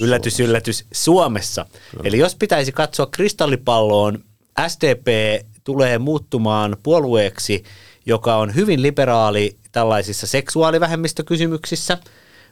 [0.00, 1.66] yllätys, yllätys, Suomessa.
[1.90, 2.08] Kyllä.
[2.08, 4.18] Eli jos pitäisi katsoa kristallipalloon,
[4.68, 5.06] SDP
[5.64, 7.64] tulee muuttumaan puolueeksi,
[8.06, 11.98] joka on hyvin liberaali tällaisissa seksuaalivähemmistökysymyksissä,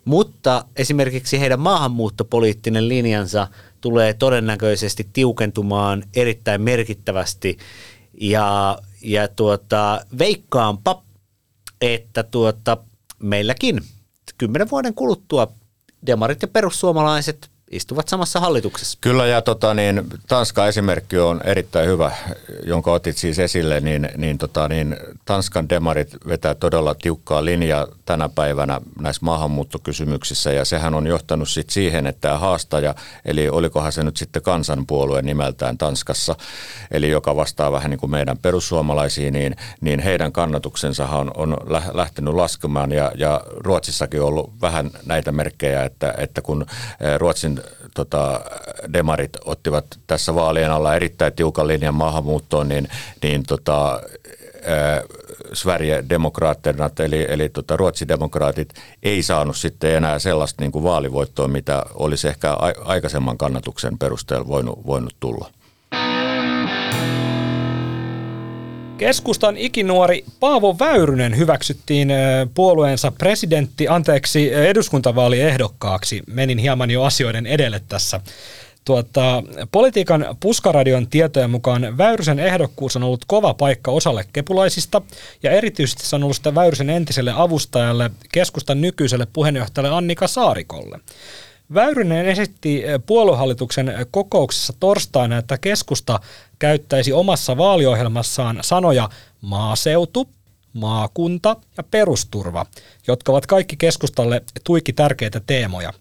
[0.04, 3.48] mutta esimerkiksi heidän maahanmuuttopoliittinen linjansa
[3.84, 7.58] tulee todennäköisesti tiukentumaan erittäin merkittävästi.
[8.20, 11.02] Ja, ja tuota, veikkaanpa,
[11.80, 12.76] että tuota,
[13.18, 13.80] meilläkin
[14.38, 15.52] kymmenen vuoden kuluttua
[16.06, 18.98] demarit ja perussuomalaiset istuvat samassa hallituksessa.
[19.00, 22.12] Kyllä ja tota, niin, Tanska esimerkki on erittäin hyvä,
[22.66, 28.28] jonka otit siis esille, niin, niin, tota, niin Tanskan demarit vetää todella tiukkaa linjaa tänä
[28.28, 34.04] päivänä näissä maahanmuuttokysymyksissä ja sehän on johtanut sit siihen, että tämä haastaja, eli olikohan se
[34.04, 36.36] nyt sitten kansanpuolue nimeltään Tanskassa,
[36.90, 41.56] eli joka vastaa vähän niin kuin meidän perussuomalaisiin, niin, niin heidän kannatuksensa on, on
[41.92, 46.66] lähtenyt laskemaan ja, ja Ruotsissakin on ollut vähän näitä merkkejä, että, että kun
[47.18, 47.53] Ruotsin
[47.94, 48.40] tota,
[48.92, 52.88] demarit ottivat tässä vaalien alla erittäin tiukan linjan maahanmuuttoon, niin,
[53.22, 54.00] niin tota,
[55.52, 62.28] Sverigedemokraterna, eli, eli tota, ruotsidemokraatit, ei saanut sitten enää sellaista niin kuin vaalivoittoa, mitä olisi
[62.28, 62.52] ehkä
[62.84, 65.50] aikaisemman kannatuksen perusteella voinut, voinut tulla.
[68.98, 72.12] Keskustan ikinuori Paavo Väyrynen hyväksyttiin
[72.54, 76.22] puolueensa presidentti, anteeksi, eduskuntavaaliehdokkaaksi.
[76.26, 78.20] Menin hieman jo asioiden edelle tässä.
[78.84, 85.02] Tuota, politiikan puskaradion tietojen mukaan Väyrysen ehdokkuus on ollut kova paikka osalle kepulaisista
[85.42, 91.00] ja erityisesti se on ollut sitä Väyrysen entiselle avustajalle, keskustan nykyiselle puheenjohtajalle Annika Saarikolle.
[91.74, 96.20] Väyrynen esitti puoluehallituksen kokouksessa torstaina, että keskusta
[96.58, 99.08] käyttäisi omassa vaaliohjelmassaan sanoja
[99.40, 100.28] maaseutu,
[100.72, 102.66] maakunta ja perusturva,
[103.06, 105.92] jotka ovat kaikki keskustalle tuikki tärkeitä teemoja.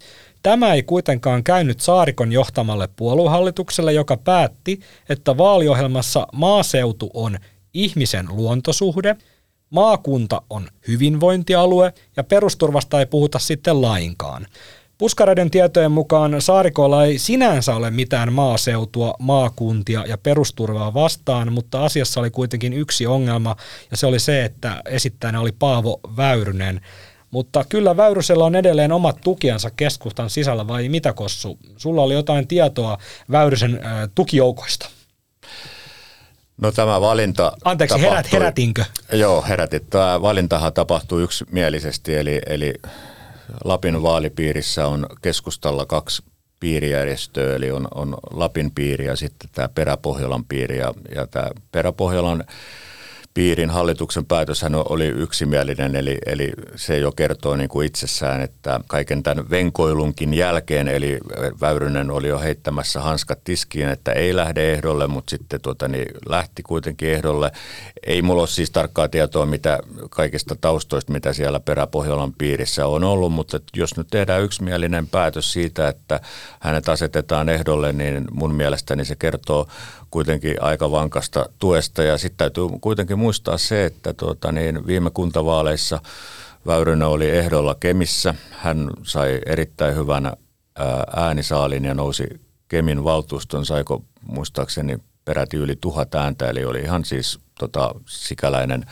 [0.44, 7.38] Tämä ei kuitenkaan käynyt Saarikon johtamalle puoluehallitukselle, joka päätti, että vaaliohjelmassa maaseutu on
[7.74, 9.16] ihmisen luontosuhde,
[9.70, 14.48] maakunta on hyvinvointialue ja perusturvasta ei puhuta sitten lainkaan.
[14.98, 22.20] Puskareiden tietojen mukaan Saarikolla ei sinänsä ole mitään maaseutua, maakuntia ja perusturvaa vastaan, mutta asiassa
[22.20, 23.56] oli kuitenkin yksi ongelma
[23.92, 26.82] ja se oli se, että esittäjänä oli Paavo Väyrynen.
[27.32, 31.58] Mutta kyllä Väyrysellä on edelleen omat tukiansa keskustan sisällä vai mitä Kossu?
[31.78, 32.98] Sulla oli jotain tietoa
[33.32, 34.90] Väyrysen äh, tukijoukoista.
[36.62, 38.86] No tämä valinta Anteeksi, tapahtui, herät, herätinkö?
[39.12, 39.90] Joo, herätit.
[39.90, 42.74] Tämä valintahan tapahtui yksimielisesti, eli, eli
[43.64, 46.24] Lapin vaalipiirissä on keskustalla kaksi
[46.60, 50.78] piirijärjestöä, eli on, on Lapin piiri ja sitten tämä Peräpohjolan piiri.
[50.78, 52.44] Ja, ja tämä Peräpohjolan
[53.34, 59.24] piirin hallituksen päätöshän oli yksimielinen, eli, eli se jo kertoo niin kuin itsessään, että kaiken
[59.24, 61.20] tämän venkoilunkin jälkeen, eli
[61.62, 66.64] Väyrynen oli jo heittämässä hanskat tiskiin, että ei lähde ehdolle, mutta sitten tuota, niin lähti
[66.64, 67.52] kuitenkin ehdolle.
[68.08, 73.34] Ei mulla ole siis tarkkaa tietoa mitä kaikista taustoista, mitä siellä Peräpohjolan piirissä on ollut,
[73.34, 76.20] mutta jos nyt tehdään yksimielinen päätös siitä, että
[76.60, 79.68] hänet asetetaan ehdolle, niin mun mielestäni se kertoo
[80.14, 82.04] kuitenkin aika vankasta tuesta.
[82.04, 86.00] Ja sitten täytyy kuitenkin muistaa se, että tuota, niin viime kuntavaaleissa
[86.66, 88.36] Väyrynen oli ehdolla Kemissä.
[88.52, 90.34] Hän sai erittäin hyvän
[91.16, 97.40] äänisaalin ja nousi Kemin valtuuston, saiko muistaakseni peräti yli tuhat ääntä, eli oli ihan siis
[97.60, 98.86] tota, sikäläinen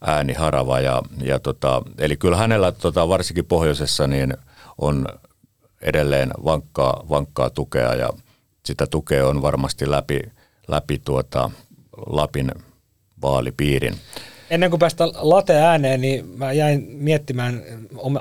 [0.00, 0.80] ääniharava.
[0.80, 4.34] Ja, ja tota, eli kyllä hänellä tota, varsinkin pohjoisessa niin
[4.78, 5.06] on
[5.82, 8.10] edelleen vankkaa, vankkaa tukea ja
[8.64, 10.20] sitä tukea on varmasti läpi
[10.68, 11.50] läpi tuota
[12.06, 12.52] Lapin
[13.22, 14.00] vaalipiirin.
[14.50, 17.62] Ennen kuin päästä late ääneen, niin mä jäin miettimään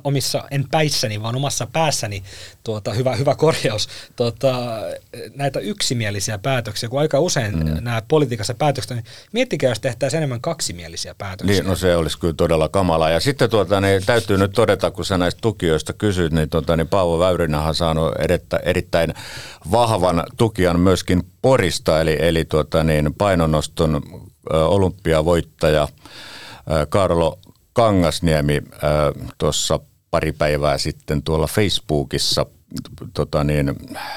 [0.03, 2.23] omissa, en päissäni, vaan omassa päässäni,
[2.63, 4.79] tuota, hyvä, hyvä korjaus, tuota,
[5.35, 7.83] näitä yksimielisiä päätöksiä, kun aika usein mm.
[7.83, 11.55] nämä politiikassa päätökset, niin miettikää, jos tehtäisiin enemmän kaksimielisiä päätöksiä.
[11.55, 13.09] Niin, no se olisi kyllä todella kamala.
[13.09, 16.87] Ja sitten tuota, niin, täytyy nyt todeta, kun sä näistä tukijoista kysyt, niin, tuota, niin
[16.87, 19.13] Paavo Väyrinä on saanut erittä, erittäin
[19.71, 24.01] vahvan tukijan myöskin Porista, eli, eli tuota, niin, painonoston
[24.49, 25.87] olympiavoittaja
[26.89, 27.39] Karlo
[27.73, 28.61] Kangasniemi
[29.37, 29.79] tuossa
[30.11, 32.45] pari päivää sitten tuolla Facebookissa
[33.13, 33.75] tota niin,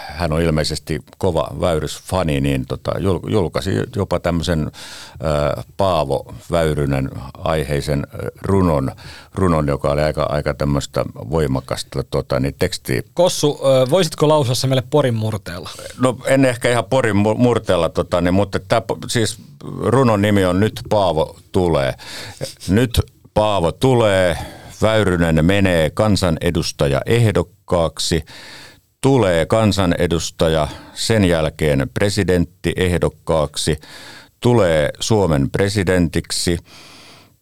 [0.09, 2.93] hän on ilmeisesti kova Väyrys-fani, niin tota,
[3.29, 8.07] julkaisi jopa tämmöisen ä, Paavo Väyrynen aiheisen
[8.43, 8.91] runon,
[9.35, 13.03] runon joka oli aika, aika tämmöistä voimakasta tota, niin tekstiä.
[13.15, 15.71] Kossu, voisitko lausua se meille Porin murteella?
[15.99, 19.39] No en ehkä ihan Porin murteella, tota, niin, mutta tämä siis
[19.83, 21.95] runon nimi on Nyt Paavo tulee.
[22.69, 23.01] Nyt
[23.35, 24.39] Paavo tulee,
[24.83, 28.25] Väyrynen menee kansanedustaja ehdokkaaksi,
[29.01, 33.79] tulee kansanedustaja, sen jälkeen presidentti ehdokkaaksi,
[34.41, 36.59] tulee Suomen presidentiksi.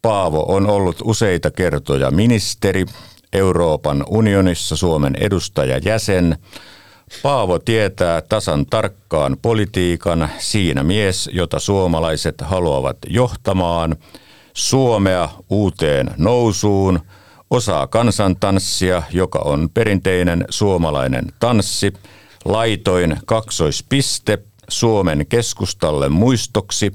[0.03, 2.87] Paavo on ollut useita kertoja ministeri,
[3.33, 6.37] Euroopan unionissa Suomen edustajajäsen.
[7.23, 13.97] Paavo tietää tasan tarkkaan politiikan, siinä mies, jota suomalaiset haluavat johtamaan,
[14.53, 17.01] Suomea uuteen nousuun,
[17.53, 21.93] osaa kansantanssia, joka on perinteinen suomalainen tanssi,
[22.45, 24.39] laitoin kaksoispiste
[24.69, 26.95] Suomen keskustalle muistoksi,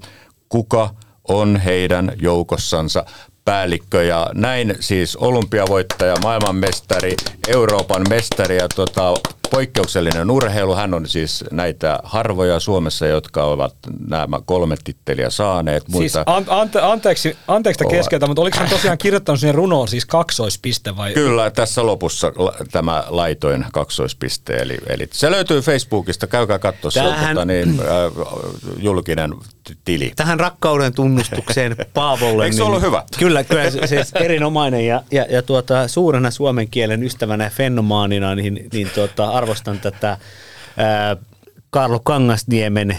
[0.50, 0.89] kuka
[1.28, 3.06] on heidän joukossansa
[3.46, 4.04] päällikkö.
[4.04, 7.15] Ja näin siis olympiavoittaja, maailmanmestari,
[7.48, 9.13] Euroopan mestari ja tota,
[9.51, 10.75] poikkeuksellinen urheilu.
[10.75, 13.75] Hän on siis näitä harvoja Suomessa, jotka ovat
[14.07, 15.83] nämä kolme titteliä saaneet.
[15.83, 17.91] Siis Muita, an, ante, anteeksi, anteeksi Ovat.
[17.95, 21.13] keskeytä, mutta oliko hän tosiaan kirjoittanut sinne runoon siis kaksoispiste vai?
[21.13, 26.99] Kyllä, tässä lopussa la- tämä laitoin kaksoispiste, eli, eli se löytyy Facebookista, käykää katsoa, se
[26.99, 28.27] Tähän- tota, niin, äh,
[28.79, 29.33] julkinen
[29.86, 30.12] tili.
[30.15, 32.43] Tähän rakkauden tunnustukseen Paavolle.
[32.45, 33.03] Eikö se ollut hyvä?
[33.19, 38.36] Kyllä, kyllä se, se erinomainen ja, ja, ja tuota, suurena suomen kielen ystävänä ja fenomaanina
[38.36, 40.17] niin, niin tuota, arvostan tätä
[40.78, 41.17] ää,
[41.69, 42.97] Karlo Kangasniemen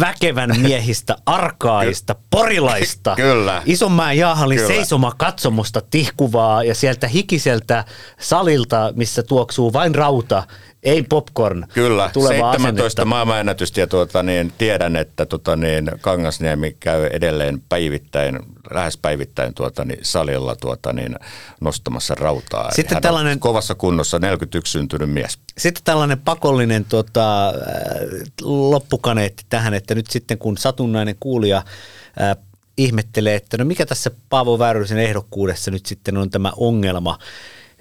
[0.00, 3.62] väkevän miehistä, arkaista, porilaista, Kyllä.
[3.66, 4.68] Isonmäen jaahallin Kyllä.
[4.68, 7.84] seisoma katsomusta tihkuvaa ja sieltä hikiseltä
[8.20, 10.42] salilta, missä tuoksuu vain rauta,
[10.82, 11.66] ei popcorn.
[11.74, 13.04] Kyllä, tulevaa 17 asennetta.
[13.04, 18.38] maailmanennätystä ja tuota, niin, tiedän, että tuota, niin, Kangasniemi käy edelleen päivittäin,
[18.74, 21.16] lähes päivittäin tuota, niin, salilla tuota, niin,
[21.60, 22.70] nostamassa rautaa.
[22.70, 25.38] Sitten hän tällainen- on kovassa kunnossa, 41 syntynyt mies.
[25.58, 27.52] Sitten tällainen pakollinen tota,
[28.42, 32.36] loppukaneetti tähän, että nyt sitten kun satunnainen kuulija äh,
[32.78, 37.18] ihmettelee, että no mikä tässä Paavo Väyrysen ehdokkuudessa nyt sitten on tämä ongelma,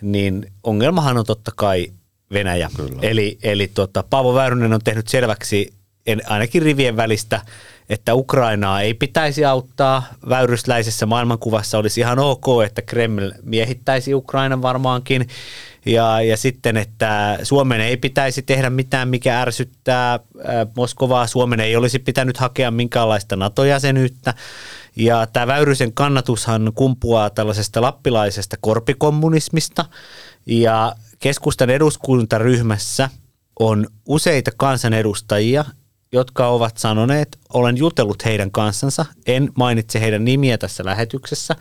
[0.02, 1.92] niin ongelmahan on totta kai
[2.34, 2.70] Venäjä.
[2.76, 3.00] Kyllä.
[3.02, 5.74] Eli, eli tota, Paavo Väyrynen on tehnyt selväksi
[6.06, 7.42] en, ainakin rivien välistä,
[7.90, 10.04] että Ukrainaa ei pitäisi auttaa.
[10.30, 15.28] Väyrysläisessä maailmankuvassa olisi ihan ok, että Kreml miehittäisi Ukrainan varmaankin.
[15.86, 20.20] Ja, ja sitten, että Suomen ei pitäisi tehdä mitään, mikä ärsyttää äh,
[20.76, 21.28] Moskovaa.
[21.28, 24.34] Suomen ei olisi pitänyt hakea minkäänlaista NATO-jäsenyyttä.
[24.96, 29.86] Ja tämä Väyrysen kannatushan kumpuaa tällaisesta lappilaisesta korpikommunismista.
[30.46, 33.10] Ja keskustan eduskuntaryhmässä
[33.60, 35.66] on useita kansanedustajia,
[36.12, 41.56] jotka ovat sanoneet, olen jutellut heidän kanssansa, en mainitse heidän nimiä tässä lähetyksessä,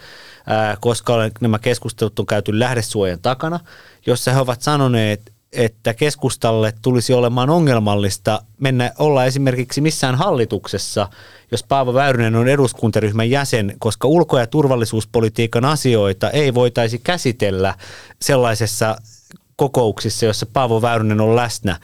[0.81, 3.61] koska olen, nämä keskustelut on käyty lähdesuojan takana,
[4.07, 11.09] jossa he ovat sanoneet, että keskustalle tulisi olemaan ongelmallista mennä olla esimerkiksi missään hallituksessa,
[11.50, 17.74] jos Paavo Väyrynen on eduskuntaryhmän jäsen, koska ulko- ja turvallisuuspolitiikan asioita ei voitaisi käsitellä
[18.22, 18.96] sellaisessa
[19.57, 21.81] kokouksissa, jossa Paavo Väyrynen on läsnä.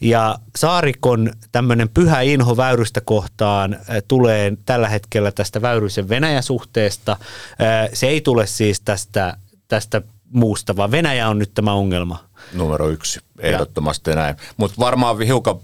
[0.00, 3.78] Ja Saarikon tämmöinen pyhä inho Väyrystä kohtaan
[4.08, 7.12] tulee tällä hetkellä tästä Väyrysen Venäjä-suhteesta.
[7.12, 9.36] Äh, Se ei tule siis tästä,
[9.68, 10.02] tästä
[10.32, 12.24] muusta, vaan Venäjä on nyt tämä ongelma.
[12.52, 14.36] Numero yksi, ehdottomasti näin.
[14.56, 15.56] Mutta varmaan hiukan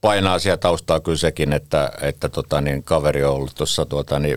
[0.00, 4.36] painaa siellä taustaa kyllä sekin, että, että tota, niin, kaveri on ollut tuossa tuota, niin,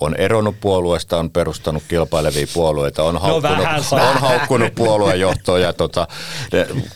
[0.00, 4.10] on eronnut puolueesta, on perustanut kilpailevia puolueita, on haukkunut, vähän saa.
[4.10, 6.06] on haukkunut puoluejohtoa ja tota,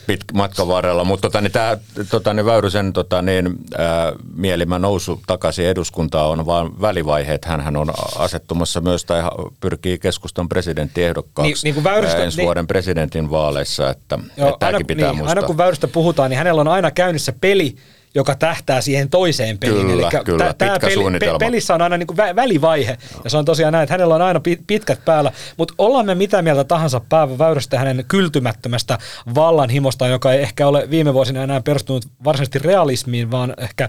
[0.06, 1.04] pit, matkan varrella.
[1.04, 1.76] Mutta tota, niin, tämä
[2.10, 7.44] tota, niin Väyrysen tota, niin, ää, mielimä nousu takaisin eduskuntaan on vain välivaiheet.
[7.44, 9.22] Hänhän on asettumassa myös tai
[9.60, 13.90] pyrkii keskustan presidenttiehdokkaaksi Niin- niin kuin Väyrystä- ensi niin- vuoden presidentin vaaleissa.
[13.90, 15.28] Että, Joo, että aina, pitää niin, muistaa.
[15.36, 17.76] aina kun Väyrystä puhutaan, niin hänellä on aina käynnissä peli,
[18.14, 19.86] joka tähtää siihen toiseen peliin.
[19.86, 21.38] Kyllä, Elikkä kyllä, tä- tää pitkä peli, suunnitelma.
[21.38, 24.22] pelissä on aina niin kuin vä- välivaihe, ja se on tosiaan näin, että hänellä on
[24.22, 28.98] aina pi- pitkät päällä, mutta ollaan me mitä mieltä tahansa Paavo Väyrystä hänen kyltymättömästä
[29.34, 33.88] vallanhimosta, joka ei ehkä ole viime vuosina enää perustunut varsinaisesti realismiin, vaan ehkä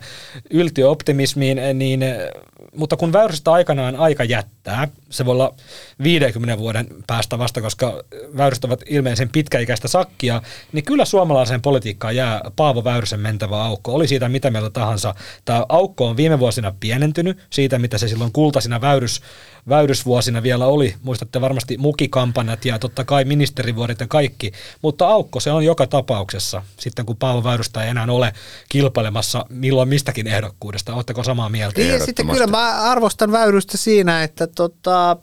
[0.50, 2.18] yltiöoptimismiin, niin, eh,
[2.78, 5.54] mutta kun Väyrystä aikanaan aika jättää, se voi olla
[6.04, 8.04] 50 vuoden päästä vasta, koska
[8.38, 13.94] Väyrystä ovat ilmeisen pitkäikäistä sakkia, niin kyllä suomalaiseen politiikkaan jää Paavo Väyrysen mentävä aukko.
[13.94, 15.16] Oli siitä mitä mieltä tahansa.
[15.46, 19.22] Tämä aukko on viime vuosina pienentynyt siitä, mitä se silloin kultaisina väyrys,
[19.70, 20.96] väyrysvuosina vielä oli.
[21.04, 24.52] Muistatte varmasti mukikampanjat ja totta kai ministerivuodet ja kaikki,
[24.82, 28.34] mutta aukko se on joka tapauksessa sitten, kun Paavo Väyrystä ei enää ole
[28.70, 30.96] kilpailemassa milloin mistäkin ehdokkuudesta.
[30.96, 31.82] Oletteko samaa mieltä?
[31.82, 35.18] Niin, ja sitten kyllä mä arvostan Väyrystä siinä, että tota,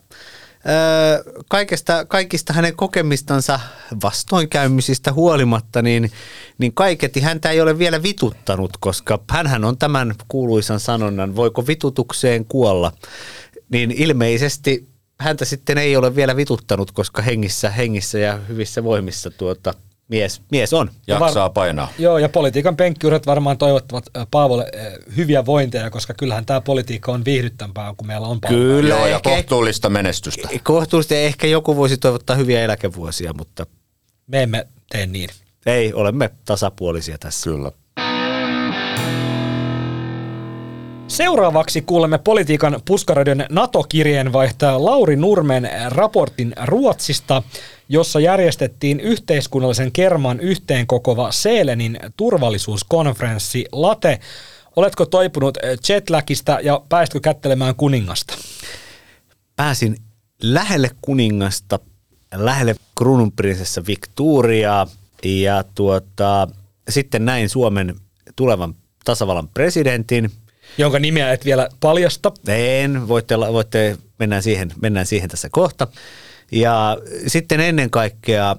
[1.49, 3.61] kaikesta, kaikista hänen kokemistansa
[4.03, 6.11] vastoinkäymisistä huolimatta, niin,
[6.59, 12.45] niin kaiketi häntä ei ole vielä vituttanut, koska hänhän on tämän kuuluisan sanonnan, voiko vitutukseen
[12.45, 12.93] kuolla,
[13.69, 14.89] niin ilmeisesti
[15.21, 19.75] häntä sitten ei ole vielä vituttanut, koska hengissä, hengissä ja hyvissä voimissa tuota,
[20.13, 20.91] mies, mies on.
[21.07, 21.89] Jaksaa painaa.
[21.99, 27.13] Joo, ja politiikan penkkiurat varmaan toivottavat äh, Paavolle äh, hyviä vointeja, koska kyllähän tämä politiikka
[27.13, 28.57] on viihdyttämpää, kun meillä on Paavo.
[28.57, 30.49] Kyllä, Joo, ja ehkä, kohtuullista menestystä.
[30.63, 33.67] kohtuullisesti ehkä joku voisi toivottaa hyviä eläkevuosia, mutta
[34.27, 35.31] Me emme tee niin.
[35.67, 37.51] ei, olemme tasapuolisia tässä.
[37.51, 37.73] Kyllä.
[41.09, 47.43] Seuraavaksi kuulemme politiikan puskaradion NATO-kirjeenvaihtaja Lauri Nurmen raportin Ruotsista,
[47.93, 54.21] jossa järjestettiin yhteiskunnallisen kerman yhteenkokova Seelenin turvallisuuskonferenssi Late.
[54.77, 58.35] Oletko toipunut jetlagista ja päästkö kättelemään kuningasta?
[59.57, 59.97] Pääsin
[60.43, 61.79] lähelle kuningasta,
[62.35, 64.87] lähelle kruununprinsessa Victoriaa
[65.25, 66.49] Ja tuota,
[66.89, 67.95] sitten näin Suomen
[68.37, 68.75] tulevan
[69.05, 70.31] tasavallan presidentin.
[70.79, 72.33] Jonka nimeä et vielä paljasta.
[72.49, 75.87] En, voitte, voitte mennään, siihen, mennään siihen tässä kohta.
[76.53, 76.97] Ja
[77.27, 78.57] sitten ennen kaikkea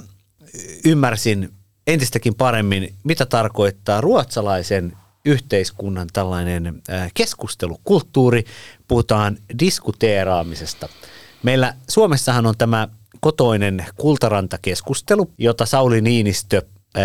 [0.86, 1.50] ymmärsin
[1.88, 6.82] entistäkin paremmin, mitä tarkoittaa ruotsalaisen yhteiskunnan tällainen
[7.14, 8.44] keskustelukulttuuri.
[8.88, 10.89] Puhutaan diskuteeraamisesta.
[11.44, 12.88] Meillä Suomessahan on tämä
[13.20, 16.62] kotoinen kultarantakeskustelu, jota Sauli Niinistö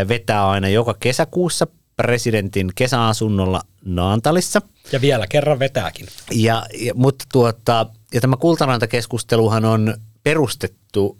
[0.09, 1.67] vetää aina joka kesäkuussa
[1.97, 4.63] presidentin kesäasunnolla Naantalissa.
[4.93, 6.07] Ja vielä kerran vetääkin.
[6.31, 11.19] Ja, ja, mutta tuota, ja tämä kultarantakeskusteluhan on perustettu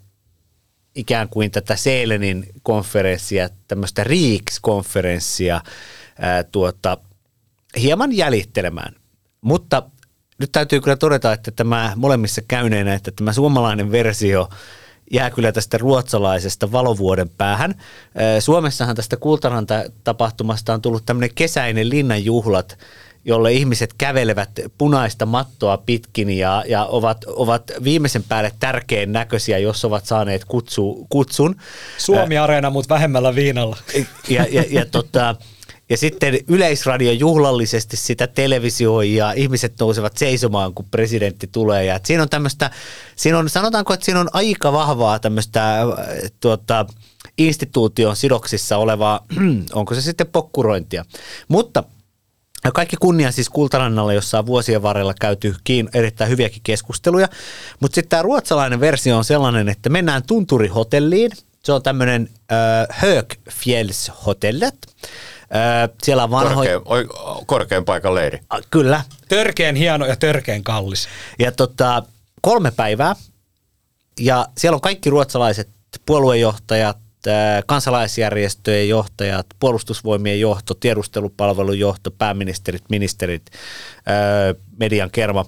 [0.95, 5.61] ikään kuin tätä Seelenin konferenssia, tämmöistä Riiks-konferenssia
[6.19, 6.97] ää, tuota,
[7.81, 8.95] hieman jäljittelemään.
[9.41, 9.83] Mutta
[10.39, 14.49] nyt täytyy kyllä todeta, että tämä molemmissa käyneenä, että tämä suomalainen versio
[15.11, 17.75] jää kyllä tästä ruotsalaisesta valovuoden päähän.
[18.39, 22.77] Suomessahan tästä Kultaranta-tapahtumasta on tullut tämmöinen kesäinen linnanjuhlat,
[23.25, 29.85] jolle ihmiset kävelevät punaista mattoa pitkin ja, ja ovat, ovat viimeisen päälle tärkeän näköisiä, jos
[29.85, 31.55] ovat saaneet kutsu, kutsun.
[31.97, 33.77] Suomi-areena, mutta vähemmällä viinalla.
[34.29, 35.35] Ja, ja, ja tota,
[35.89, 41.85] ja sitten yleisradio juhlallisesti sitä televisioi ja ihmiset nousevat seisomaan, kun presidentti tulee.
[41.85, 42.71] Ja siinä on tämmöistä,
[43.15, 45.77] siinä on, sanotaanko, että siinä on aika vahvaa tämmöistä
[46.39, 46.85] tuota,
[47.37, 49.25] instituution sidoksissa olevaa,
[49.73, 51.05] onko se sitten pokkurointia.
[51.47, 51.83] Mutta
[52.73, 57.27] kaikki kunnia siis Kultarannalle, jossa on vuosien varrella käyty kiin, erittäin hyviäkin keskusteluja.
[57.79, 61.31] Mutta sitten tämä ruotsalainen versio on sellainen, että mennään Tunturihotelliin.
[61.63, 62.57] Se on tämmöinen äh,
[62.89, 64.75] Högfjällshotellet.
[65.55, 66.55] Äh, siellä on vanho...
[66.55, 67.07] Korkein,
[67.45, 68.39] korkein paikan leiri.
[68.53, 69.03] Äh, kyllä.
[69.29, 71.07] Törkeen hieno ja törkeen kallis.
[71.39, 72.03] Ja tota,
[72.41, 73.15] kolme päivää.
[74.19, 75.69] Ja siellä on kaikki ruotsalaiset
[76.05, 76.97] puoluejohtajat,
[77.65, 83.45] kansalaisjärjestöjen johtajat, puolustusvoimien johto, tiedustelupalvelun johto, pääministerit, ministerit,
[84.79, 85.45] median kerma.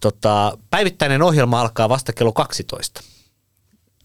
[0.00, 3.00] Tota, päivittäinen ohjelma alkaa vasta kello 12,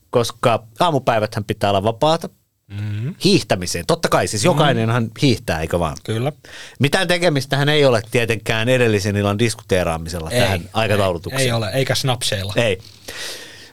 [0.10, 2.30] koska aamupäiväthän pitää olla vapaata.
[2.72, 3.16] Mm-hmm.
[3.24, 3.86] Hiihtämiseen.
[3.86, 5.20] Totta kai, siis jokainenhan mm-hmm.
[5.22, 5.98] hiihtää, eikö vaan?
[6.04, 6.32] Kyllä.
[6.80, 11.42] Mitään tekemistähän ei ole tietenkään edellisen illan diskuteeraamisella ei, tähän aikataulutukseen.
[11.42, 12.54] Ei, ei ole, eikä snapseilla.
[12.56, 12.78] Ei.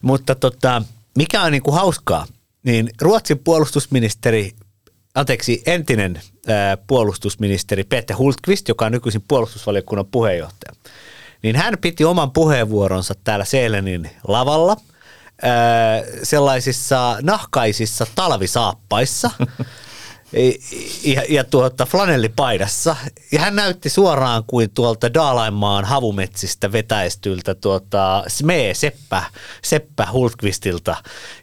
[0.03, 0.83] Mutta tota,
[1.17, 2.27] mikä on niinku hauskaa,
[2.65, 4.53] niin Ruotsin puolustusministeri,
[5.15, 6.21] anteeksi, entinen
[6.87, 10.73] puolustusministeri Peter Hultqvist, joka on nykyisin puolustusvaliokunnan puheenjohtaja,
[11.43, 14.77] niin hän piti oman puheenvuoronsa täällä Seelenin lavalla
[16.23, 19.31] sellaisissa nahkaisissa talvisaappaissa–
[21.05, 22.97] ja, ja tuota, flanellipaidassa.
[23.33, 29.23] Ja hän näytti suoraan kuin tuolta Daalainmaan havumetsistä vetäistyltä tuota, Smee Seppä,
[29.63, 30.97] Seppä Hultqvistilta.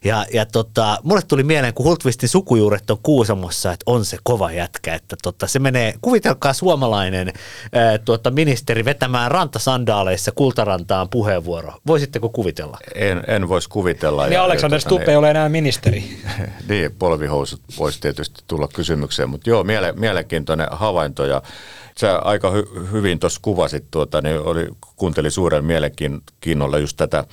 [0.04, 4.52] Ja, ja tota, mulle tuli mieleen, kun Hultqvistin sukujuuret on Kuusamossa, että on se kova
[4.52, 4.96] jätkä.
[4.96, 7.34] Että tota, se menee, kuvitelkaa suomalainen
[7.74, 11.74] ää, tuota, ministeri vetämään rantasandaaleissa kultarantaan puheenvuoro.
[11.88, 12.78] Voisitteko kuvitella?
[12.96, 14.24] En, en voisi kuvitella.
[14.24, 16.18] Niin ja, Alexander Stubb ei ole enää ministeri.
[16.70, 21.42] niin, polvihousut voisi tietysti tulla kysymykseen, mutta joo, miele, mielenkiintoinen havainto ja
[22.00, 27.26] sä aika hy, hyvin tuossa kuvasit, tuota, niin oli, kuuntelin suuren mielenkiinnolla just tätä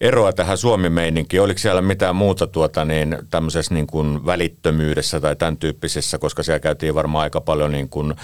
[0.00, 1.42] eroa tähän Suomi-meininkiin.
[1.42, 6.60] Oliko siellä mitään muuta tuota, niin, tämmöisessä niin kuin välittömyydessä tai tämän tyyppisessä, koska siellä
[6.60, 8.14] käytiin varmaan aika paljon niin kuin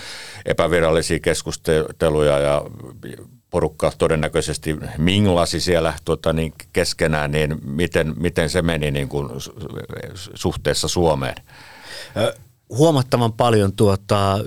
[0.45, 2.63] epävirallisia keskusteluja ja
[3.51, 9.29] porukka todennäköisesti minglasi siellä tuota, niin keskenään, niin miten, miten se meni niin kuin
[10.35, 11.35] suhteessa Suomeen?
[12.69, 14.39] Huomattavan paljon tuota,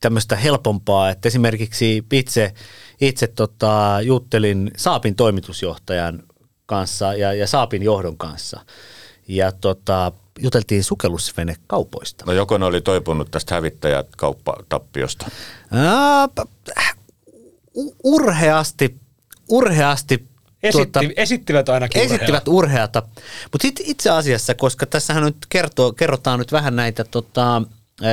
[0.00, 2.54] tämmöistä helpompaa, että esimerkiksi itse,
[3.00, 6.22] itse tota, juttelin Saapin toimitusjohtajan
[6.66, 8.60] kanssa ja, ja Saapin johdon kanssa.
[9.28, 12.24] Ja tota, juteltiin sukellusvenekaupoista.
[12.26, 15.26] No joko ne oli toipunut tästä hävittäjäkauppatappiosta?
[18.04, 18.96] urheasti,
[19.48, 20.28] urheasti
[20.64, 23.02] Esitti, tuota, esittivät ainakin Esittivät urheata.
[23.52, 27.62] Mutta itse asiassa, koska tässähän nyt kertoo, kerrotaan nyt vähän näitä tota,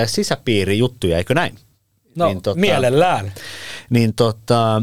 [0.06, 1.56] sisäpiirijuttuja, eikö näin?
[2.16, 3.34] No niin, tota, mielellään.
[3.89, 4.82] Niin tota,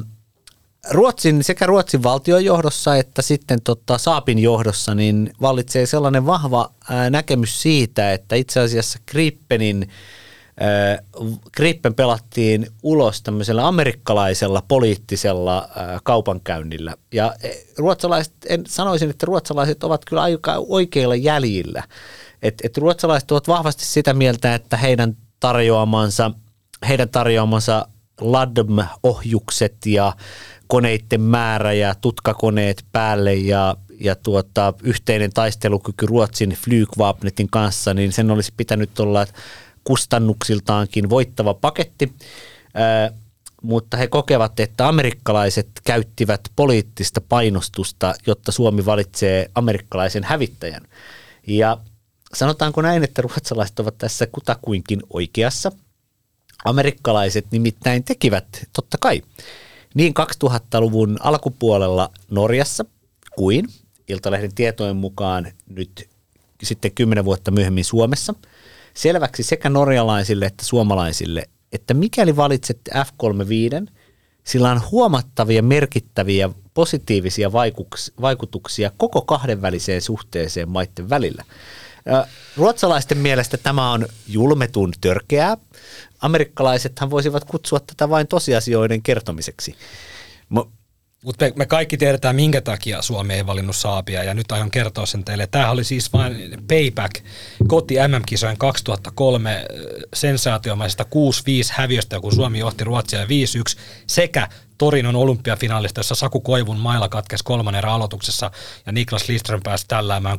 [0.90, 6.70] Ruotsin, sekä Ruotsin valtion johdossa että sitten tota Saapin johdossa niin vallitsee sellainen vahva
[7.10, 9.90] näkemys siitä, että itse asiassa Grippenin
[11.56, 15.68] Grippen pelattiin ulos tämmöisellä amerikkalaisella poliittisella
[16.04, 16.94] kaupankäynnillä.
[17.12, 21.82] Ja e, ruotsalaiset, en sanoisin, että ruotsalaiset ovat kyllä aika oikeilla jäljillä.
[22.42, 26.30] Et, et ruotsalaiset ovat vahvasti sitä mieltä, että heidän tarjoamansa,
[26.88, 27.86] heidän tarjoamansa
[28.20, 30.12] LADM-ohjukset ja
[30.66, 38.30] koneiden määrä ja tutkakoneet päälle ja, ja tuota, yhteinen taistelukyky Ruotsin Flygvapnetin kanssa, niin sen
[38.30, 39.26] olisi pitänyt olla
[39.88, 42.12] kustannuksiltaankin voittava paketti.
[43.62, 50.82] Mutta he kokevat, että amerikkalaiset käyttivät poliittista painostusta, jotta Suomi valitsee amerikkalaisen hävittäjän.
[51.46, 51.78] Ja
[52.34, 55.72] sanotaanko näin, että ruotsalaiset ovat tässä kutakuinkin oikeassa.
[56.64, 59.22] Amerikkalaiset nimittäin tekivät, totta kai,
[59.94, 60.14] niin
[60.44, 62.84] 2000-luvun alkupuolella Norjassa
[63.36, 63.68] kuin
[64.08, 66.08] Iltalehden tietojen mukaan nyt
[66.62, 68.34] sitten kymmenen vuotta myöhemmin Suomessa
[68.98, 71.42] selväksi sekä norjalaisille että suomalaisille,
[71.72, 73.90] että mikäli valitsette F35,
[74.44, 77.52] sillä on huomattavia merkittäviä positiivisia
[78.20, 81.44] vaikutuksia koko kahdenväliseen suhteeseen maiden välillä.
[82.56, 85.56] Ruotsalaisten mielestä tämä on julmetun törkeää.
[86.20, 89.74] Amerikkalaisethan voisivat kutsua tätä vain tosiasioiden kertomiseksi.
[91.24, 95.06] Mutta me, me kaikki tiedetään, minkä takia Suomi ei valinnut Saapia, ja nyt aion kertoa
[95.06, 95.46] sen teille.
[95.46, 97.24] Tämä oli siis vain payback
[97.68, 99.64] koti MM-kisojen 2003
[100.14, 101.06] sensaatiomaisesta 6-5
[101.72, 103.28] häviöstä, kun Suomi johti Ruotsia 5-1,
[104.06, 104.48] sekä
[104.78, 108.50] Torinon olympiafinaalista, jossa Saku Koivun mailla katkesi kolmannen erän aloituksessa,
[108.86, 110.38] ja Niklas Lidström pääsi tälläämään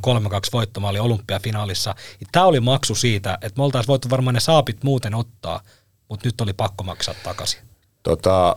[0.52, 1.94] voittomaali olympiafinaalissa.
[2.32, 5.60] Tämä oli maksu siitä, että me oltaisiin voitu varmaan ne saapit muuten ottaa,
[6.08, 7.60] mutta nyt oli pakko maksaa takaisin.
[8.02, 8.56] Tota,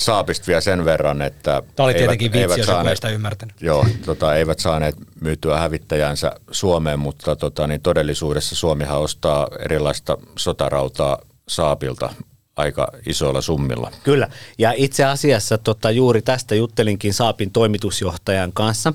[0.00, 1.62] Saapista vielä sen verran, että...
[1.76, 3.54] Tämä oli tietenkin eivät, vitsi, jos saaneet, ei sitä ymmärtänyt.
[3.60, 11.18] Joo, tota, eivät saaneet myytyä hävittäjänsä Suomeen, mutta tota, niin todellisuudessa Suomihan ostaa erilaista sotarautaa
[11.48, 12.14] Saapilta
[12.56, 13.90] aika isoilla summilla.
[14.02, 14.28] Kyllä,
[14.58, 18.92] ja itse asiassa tota, juuri tästä juttelinkin Saapin toimitusjohtajan kanssa,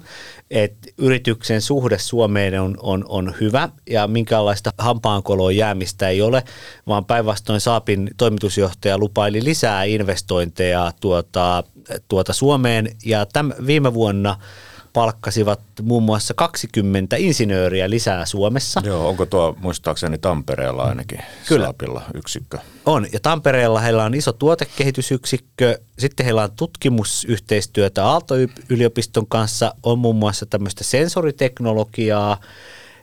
[0.52, 6.44] että yrityksen suhde Suomeen on, on, on hyvä ja minkäänlaista hampaankoloa jäämistä ei ole,
[6.88, 11.64] vaan päinvastoin Saapin toimitusjohtaja lupaili lisää investointeja tuota,
[12.08, 14.36] tuota Suomeen ja täm, viime vuonna–
[14.94, 18.82] palkkasivat muun muassa 20 insinööriä lisää Suomessa.
[18.86, 21.66] Joo, onko tuo muistaakseni Tampereella ainakin Kyllä.
[21.66, 22.58] Saapilla yksikkö?
[22.86, 30.16] On, ja Tampereella heillä on iso tuotekehitysyksikkö, sitten heillä on tutkimusyhteistyötä Aalto-yliopiston kanssa, on muun
[30.16, 32.40] muassa tämmöistä sensoriteknologiaa,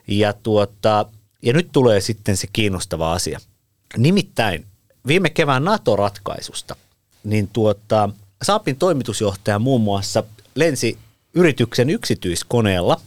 [0.07, 1.05] ja, tuota,
[1.41, 3.39] ja nyt tulee sitten se kiinnostava asia.
[3.97, 4.65] Nimittäin
[5.07, 6.75] viime kevään NATO-ratkaisusta,
[7.23, 8.09] niin tuota,
[8.41, 10.23] Saapin toimitusjohtaja muun muassa
[10.55, 10.97] lensi
[11.33, 13.01] yrityksen yksityiskoneella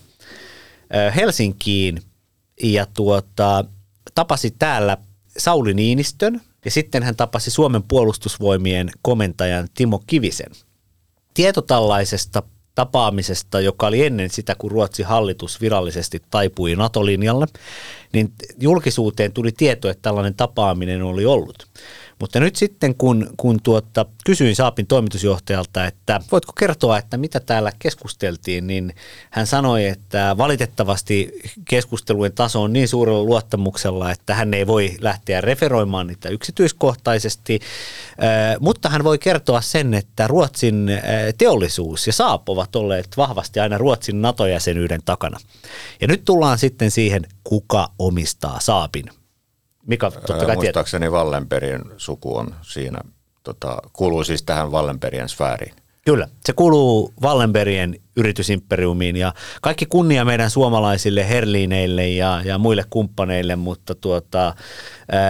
[1.16, 2.02] Helsinkiin
[2.62, 3.64] ja tuota,
[4.14, 4.96] tapasi täällä
[5.38, 10.52] Sauli Niinistön ja sitten hän tapasi Suomen puolustusvoimien komentajan Timo Kivisen.
[11.34, 12.42] Tieto tällaisesta
[12.74, 17.46] tapaamisesta, joka oli ennen sitä, kun Ruotsin hallitus virallisesti taipui NATO-linjalle,
[18.12, 21.66] niin julkisuuteen tuli tieto, että tällainen tapaaminen oli ollut.
[22.20, 27.72] Mutta nyt sitten, kun, kun tuota, kysyin Saapin toimitusjohtajalta, että voitko kertoa, että mitä täällä
[27.78, 28.94] keskusteltiin, niin
[29.30, 31.32] hän sanoi, että valitettavasti
[31.64, 37.60] keskustelujen taso on niin suurella luottamuksella, että hän ei voi lähteä referoimaan niitä yksityiskohtaisesti,
[38.60, 40.90] mutta hän voi kertoa sen, että Ruotsin
[41.38, 45.38] teollisuus ja Saap ovat olleet vahvasti aina Ruotsin NATO-jäsenyyden takana.
[46.00, 49.19] Ja nyt tullaan sitten siihen, kuka omistaa Saapin.
[49.90, 51.18] Mika totta kai Muistaakseni tietää.
[51.18, 52.98] Wallenbergin suku on siinä,
[53.42, 55.74] tota, kuuluu siis tähän Wallenbergien sfääriin.
[56.04, 63.56] Kyllä, se kuuluu Wallenbergien yritysimperiumiin ja kaikki kunnia meidän suomalaisille herliineille ja, ja muille kumppaneille,
[63.56, 64.54] mutta tuota,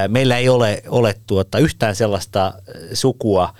[0.09, 2.53] meillä ei ole, ole tuota, yhtään sellaista
[2.93, 3.55] sukua,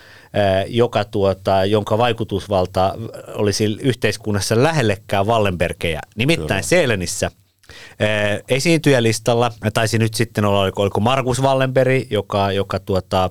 [0.69, 2.95] joka, tuota, jonka vaikutusvalta
[3.35, 6.01] olisi yhteiskunnassa lähellekään Wallenbergejä.
[6.17, 6.63] Nimittäin Kyllä.
[6.63, 7.31] Seelenissä
[8.49, 13.31] esiintyjälistalla taisi nyt sitten olla, oliko, oliko Markus Wallenberg, joka, joka tuota,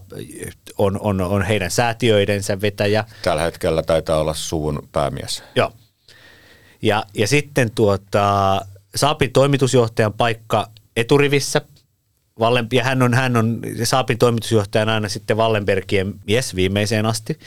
[0.77, 3.05] on, on, on heidän säätiöidensä vetäjä.
[3.23, 5.43] Tällä hetkellä taitaa olla suvun päämies.
[5.55, 5.71] Joo.
[6.81, 8.61] Ja, ja sitten tuota,
[8.95, 11.61] Saapin toimitusjohtajan paikka eturivissä.
[12.39, 17.39] Wallen, ja hän on, hän on Saapin toimitusjohtajana aina sitten Wallenbergien mies viimeiseen asti.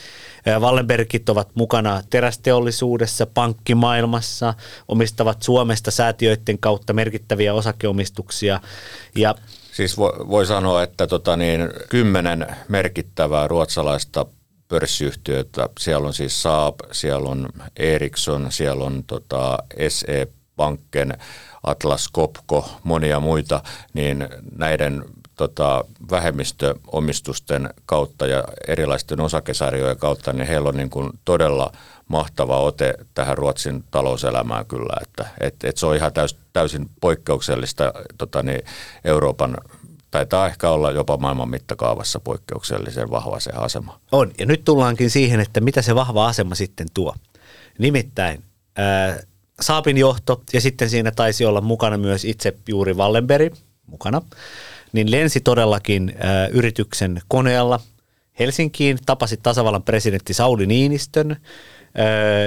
[0.61, 4.55] Wallenbergit ovat mukana terästeollisuudessa, pankkimaailmassa,
[4.88, 8.61] omistavat Suomesta säätiöiden kautta merkittäviä osakeomistuksia.
[9.14, 9.34] Ja
[9.72, 14.26] Siis voi, voi sanoa, että tota niin, kymmenen merkittävää ruotsalaista
[14.68, 21.18] pörssiyhtiötä, siellä on siis Saab, siellä on Ericsson, siellä on tota SE Banken,
[21.63, 23.63] Atlas Copco, monia muita,
[23.95, 25.05] niin näiden
[25.37, 31.73] tota, vähemmistöomistusten kautta ja erilaisten osakesarjojen kautta, niin heillä on niin kuin todella
[32.09, 37.93] mahtava ote tähän Ruotsin talouselämään kyllä, että et, et se on ihan täys, täysin poikkeuksellista
[38.19, 38.63] tota, niin
[39.05, 39.57] Euroopan
[40.11, 44.01] taitaa ehkä olla jopa maailman mittakaavassa poikkeuksellisen vahva se asema.
[44.13, 47.15] On, ja nyt tullaankin siihen, että mitä se vahva asema sitten tuo.
[47.79, 48.45] Nimittäin
[48.77, 49.21] ää,
[49.63, 53.55] Saapin johto ja sitten siinä taisi olla mukana myös itse juuri Wallenberg
[53.87, 54.23] mukana,
[54.93, 57.81] niin lensi todellakin ä, yrityksen koneella
[58.39, 61.37] Helsinkiin, tapasi tasavallan presidentti Sauli Niinistön, ä,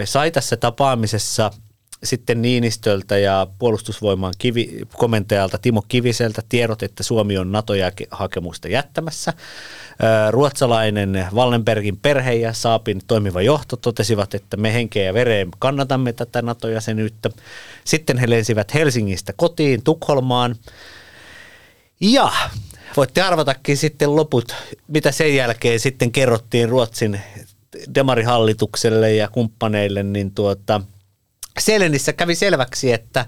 [0.05, 1.51] sai tässä tapaamisessa
[2.05, 9.33] sitten Niinistöltä ja puolustusvoimaan kivi, komentajalta Timo Kiviseltä tiedot, että Suomi on NATO-hakemusta jättämässä.
[10.29, 16.41] Ruotsalainen Wallenbergin perhe ja Saapin toimiva johto totesivat, että me henkeä ja vereen kannatamme tätä
[16.41, 17.29] NATO-jäsenyyttä.
[17.83, 20.55] Sitten he lensivät Helsingistä kotiin Tukholmaan.
[21.99, 22.31] Ja
[22.97, 24.55] voitte arvatakin sitten loput,
[24.87, 27.21] mitä sen jälkeen sitten kerrottiin Ruotsin
[27.95, 30.81] demarihallitukselle ja kumppaneille, niin tuota,
[31.59, 33.25] Selenissä kävi selväksi, että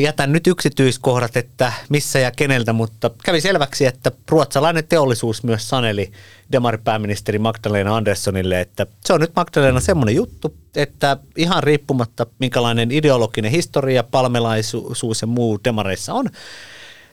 [0.00, 6.12] jätän nyt yksityiskohdat, että missä ja keneltä, mutta kävi selväksi, että ruotsalainen teollisuus myös saneli
[6.52, 13.50] demaripääministeri Magdalena Anderssonille, että se on nyt Magdalena semmoinen juttu, että ihan riippumatta minkälainen ideologinen
[13.50, 16.26] historia, palmelaisuus ja muu demareissa on,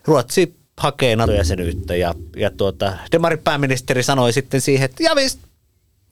[0.05, 5.16] Ruotsi hakee NATO-jäsenyyttä ja, ja tuota, demaripääministeri sanoi sitten siihen, että ja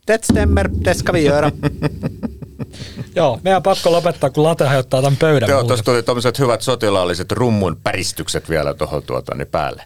[0.07, 1.51] det stämmer, det ska vi göra.
[3.15, 5.49] Joo, meidän pakko lopettaa, kun late hajottaa tämän pöydän.
[5.49, 9.83] Joo, tuossa tuli tuommoiset hyvät sotilaalliset rummun päristykset vielä tuohon tuota, niin päälle.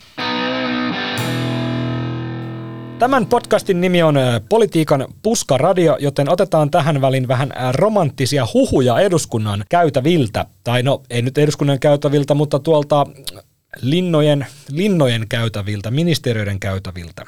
[3.00, 4.16] Tämän podcastin nimi on
[4.50, 10.46] Politiikan puskaradio, joten otetaan tähän välin vähän romanttisia huhuja eduskunnan käytäviltä.
[10.64, 13.06] Tai no, ei nyt eduskunnan käytäviltä, mutta tuolta
[13.82, 17.26] linnojen, linnojen käytäviltä, ministeriöiden käytäviltä.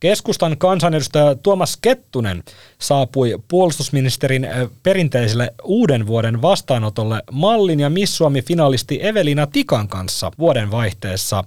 [0.00, 2.42] Keskustan kansanedustaja Tuomas Kettunen
[2.78, 4.48] saapui puolustusministerin
[4.82, 11.44] perinteiselle uuden vuoden vastaanotolle Mallin ja Miss Suomi-finalisti Evelina Tikan kanssa vuoden vaihteessa.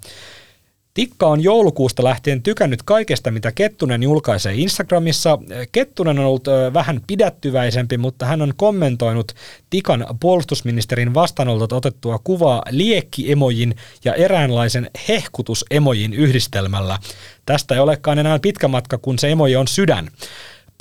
[0.93, 5.39] Tikka on joulukuusta lähtien tykännyt kaikesta, mitä Kettunen julkaisee Instagramissa.
[5.71, 9.31] Kettunen on ollut vähän pidättyväisempi, mutta hän on kommentoinut
[9.69, 13.75] Tikan puolustusministerin vastaanolta otettua kuvaa liekkiemojin
[14.05, 16.99] ja eräänlaisen hehkutusemojin yhdistelmällä.
[17.45, 20.07] Tästä ei olekaan enää pitkä matka, kun se emoji on sydän.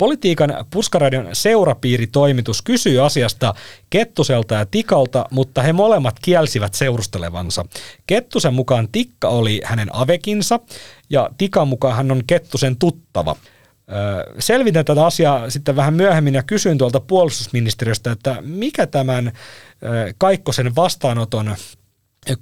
[0.01, 3.53] Politiikan Puskaradion seurapiiritoimitus kysyy asiasta
[3.89, 7.65] Kettuselta ja Tikalta, mutta he molemmat kielsivät seurustelevansa.
[8.07, 10.59] Kettusen mukaan Tikka oli hänen avekinsa
[11.09, 13.35] ja Tikan mukaan hän on Kettusen tuttava.
[14.39, 19.31] Selvitän tätä asiaa sitten vähän myöhemmin ja kysyin tuolta puolustusministeriöstä, että mikä tämän
[20.17, 21.55] Kaikkosen vastaanoton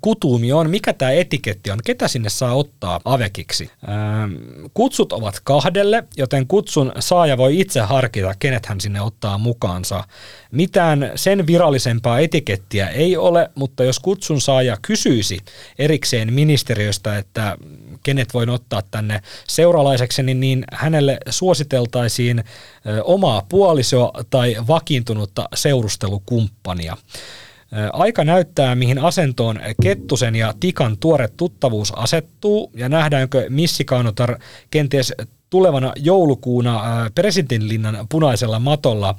[0.02, 3.72] kutuumi on, mikä tämä etiketti on, ketä sinne saa ottaa avekiksi.
[3.90, 4.34] Ähm,
[4.74, 10.04] kutsut ovat kahdelle, joten kutsun saaja voi itse harkita, kenet hän sinne ottaa mukaansa.
[10.52, 15.40] Mitään sen virallisempaa etikettiä ei ole, mutta jos kutsun saaja kysyisi
[15.78, 17.58] erikseen ministeriöstä, että
[18.04, 22.44] kenet voin ottaa tänne seuralaiseksi, niin, niin hänelle suositeltaisiin
[23.04, 26.98] omaa puolisoa tai vakiintunutta seurustelukumppania.
[27.94, 34.40] Aika näyttää, mihin asentoon Kettusen ja Tikan tuore tuttavuus asettuu ja nähdäänkö Missikaanotar
[34.72, 35.14] kenties
[35.50, 36.82] tulevana joulukuuna
[37.16, 39.16] presidentinlinnan punaisella matolla,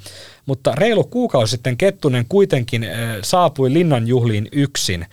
[0.47, 2.87] mutta reilu kuukausi sitten Kettunen kuitenkin
[3.23, 5.07] saapui linnan juhliin yksin.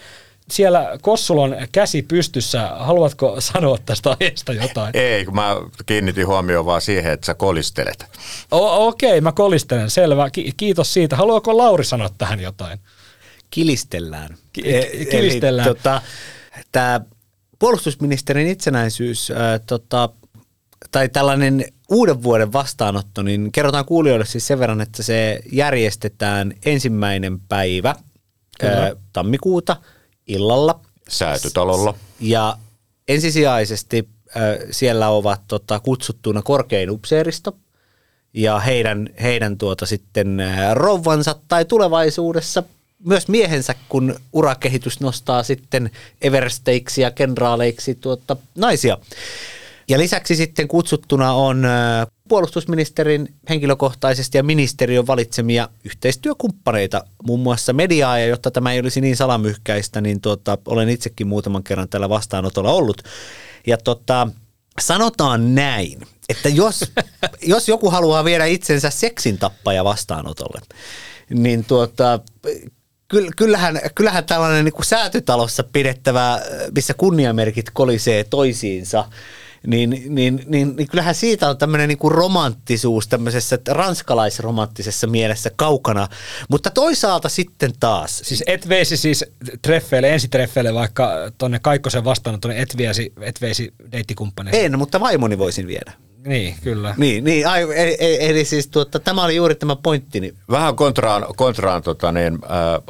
[0.52, 4.98] Siellä Kossulon käsi pystyssä, haluatko sanoa tästä aiheesta jotain?
[4.98, 8.06] Ei, kun mä kiinnitin huomioon vaan siihen, että sä kolistelet.
[8.52, 10.30] O- Okei, okay, mä kolistelen, selvä.
[10.30, 11.16] Ki- kiitos siitä.
[11.16, 12.80] Haluaako Lauri sanoa tähän jotain?
[13.50, 14.38] Kilistellään.
[14.54, 14.64] Ki-
[15.12, 15.68] kilistellään.
[15.68, 16.02] Eli, tota,
[16.72, 17.02] tämä
[17.60, 20.10] puolustusministerin itsenäisyys ää, tota,
[20.92, 27.40] tai tällainen uuden vuoden vastaanotto, niin kerrotaan kuulijoille siis sen verran, että se järjestetään ensimmäinen
[27.40, 27.96] päivä
[28.64, 29.78] ää, tammikuuta
[30.28, 30.80] illalla.
[31.10, 31.94] Säätytalolla.
[32.20, 32.58] Ja
[33.08, 37.58] ensisijaisesti ää, siellä ovat tota, kutsuttuna korkein upseeristo
[38.34, 40.42] ja heidän, heidän tuota sitten
[40.74, 42.64] rouvansa tai tulevaisuudessa
[43.06, 45.92] myös miehensä, kun urakehitys nostaa sitten
[46.22, 48.98] eversteiksi ja kenraaleiksi tuota, naisia.
[49.90, 51.64] Ja lisäksi sitten kutsuttuna on
[52.28, 59.18] puolustusministerin henkilökohtaisesti ja ministeriön valitsemia yhteistyökumppaneita, muun muassa mediaa, ja jotta tämä ei olisi niin
[59.18, 63.02] salamyhkäistä, niin tuota, olen itsekin muutaman kerran tällä vastaanotolla ollut.
[63.68, 64.28] Ja tota,
[64.82, 66.92] sanotaan näin, että jos,
[67.42, 70.62] jos joku haluaa viedä itsensä seksin tappaja vastaanotolle,
[71.30, 72.20] niin tuota,
[73.36, 76.42] kyllähän, kyllähän tällainen niin kuin säätytalossa pidettävä,
[76.76, 79.06] missä kunniamerkit kolisee toisiinsa,
[79.68, 86.08] niin, niin, niin, niin kyllähän siitä on tämmöinen niin kuin romanttisuus tämmöisessä ranskalaisromanttisessa mielessä kaukana,
[86.50, 88.22] mutta toisaalta sitten taas.
[88.24, 89.26] Siis et veisi siis
[89.62, 94.66] treffeille, ensitreffeille vaikka tonne Kaikkosen vastaan, tonne et, viesi, et veisi deittikumppaneille?
[94.66, 95.94] En, mutta vaimoni voisin viedä.
[96.28, 96.94] Niin, kyllä.
[96.98, 100.36] Niin, niin ai, eli, eli siis tuota, tämä oli juuri tämä pointti.
[100.52, 102.48] Vähän kontraan, kontraan tota niin, ä,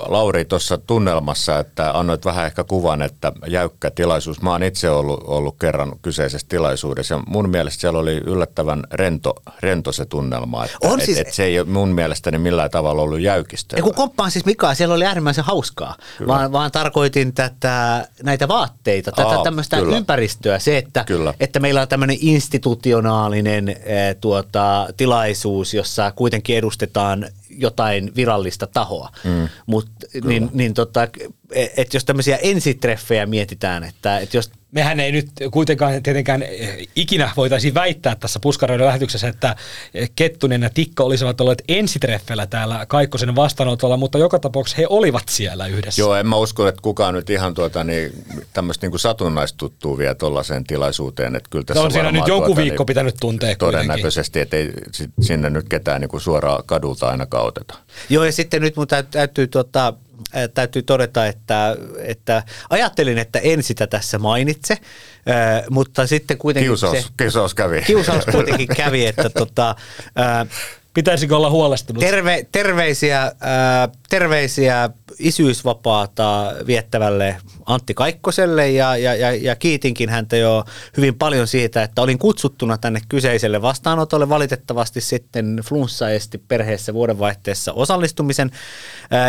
[0.07, 4.41] Lauri tuossa tunnelmassa, että annoit vähän ehkä kuvan, että jäykkä tilaisuus.
[4.41, 9.33] Mä oon itse ollut, ollut kerran kyseisessä tilaisuudessa ja mun mielestä siellä oli yllättävän rento,
[9.59, 10.65] rento se tunnelma.
[10.65, 13.77] Että, On et, siis- et se ei ole mun mielestäni millään tavalla ollut jäykistä.
[13.77, 15.95] Ja kun komppaan siis Mikaa, siellä oli äärimmäisen hauskaa,
[16.27, 19.97] vaan, vaan tarkoitin tätä, näitä vaatteita, tätä Aa, tämmöistä kyllä.
[19.97, 21.33] ympäristöä, se, että, Kyllä.
[21.39, 29.09] että meillä on tämmöinen institutionaalinen eh, tuota, tilaisuus, jossa kuitenkin edustetaan jotain virallista tahoa.
[29.23, 29.89] Mm, Mut,
[30.23, 31.07] niin, niin tota,
[31.51, 37.32] että jos tämmöisiä ensitreffejä mietitään, että, että jos Mehän ei nyt kuitenkaan tietenkään eh, ikinä
[37.38, 39.55] voitaisiin väittää tässä Puskaroiden lähetyksessä, että
[39.93, 45.24] eh, Kettunen ja Tikka olisivat olleet ensitreffeillä täällä Kaikkosen vastaanotolla, mutta joka tapauksessa he olivat
[45.30, 46.01] siellä yhdessä.
[46.01, 48.11] Joo, en mä usko, että kukaan nyt ihan tuota, niin,
[48.53, 51.36] tämmöistä niin satunnaistuttuu vielä tuollaiseen tilaisuuteen.
[51.36, 53.55] Että kyllä tässä No on siinä nyt jonkun tuota, viikko pitänyt tuntea.
[53.55, 57.74] Todennäköisesti, että ei si- sinne nyt ketään niin kuin suoraan kadulta ainakaan oteta.
[58.09, 59.93] Joo, ja sitten nyt mun täytyy, täytyy, tota,
[60.34, 64.78] ää, täytyy todeta, että, että ajattelin, että en sitä tässä mainitse,
[65.26, 67.82] ää, mutta sitten kuitenkin Kiusaus, se kiusaus kävi.
[67.82, 69.76] kiusaus kuitenkin kävi, että tota,
[70.15, 70.45] ää,
[70.93, 71.99] Pitäisikö olla huolestunut?
[71.99, 73.32] terve, terveisiä,
[74.09, 74.89] terveisiä
[75.20, 77.38] isyysvapaata viettävälle
[77.68, 80.63] Antti Kaikkoselle ja, ja, ja, ja kiitinkin häntä jo
[80.97, 84.30] hyvin paljon siitä, että olin kutsuttuna tänne kyseiselle vastaanotolle.
[84.30, 88.51] Valitettavasti sitten flunssa esti perheessä vuodenvaihteessa osallistumisen.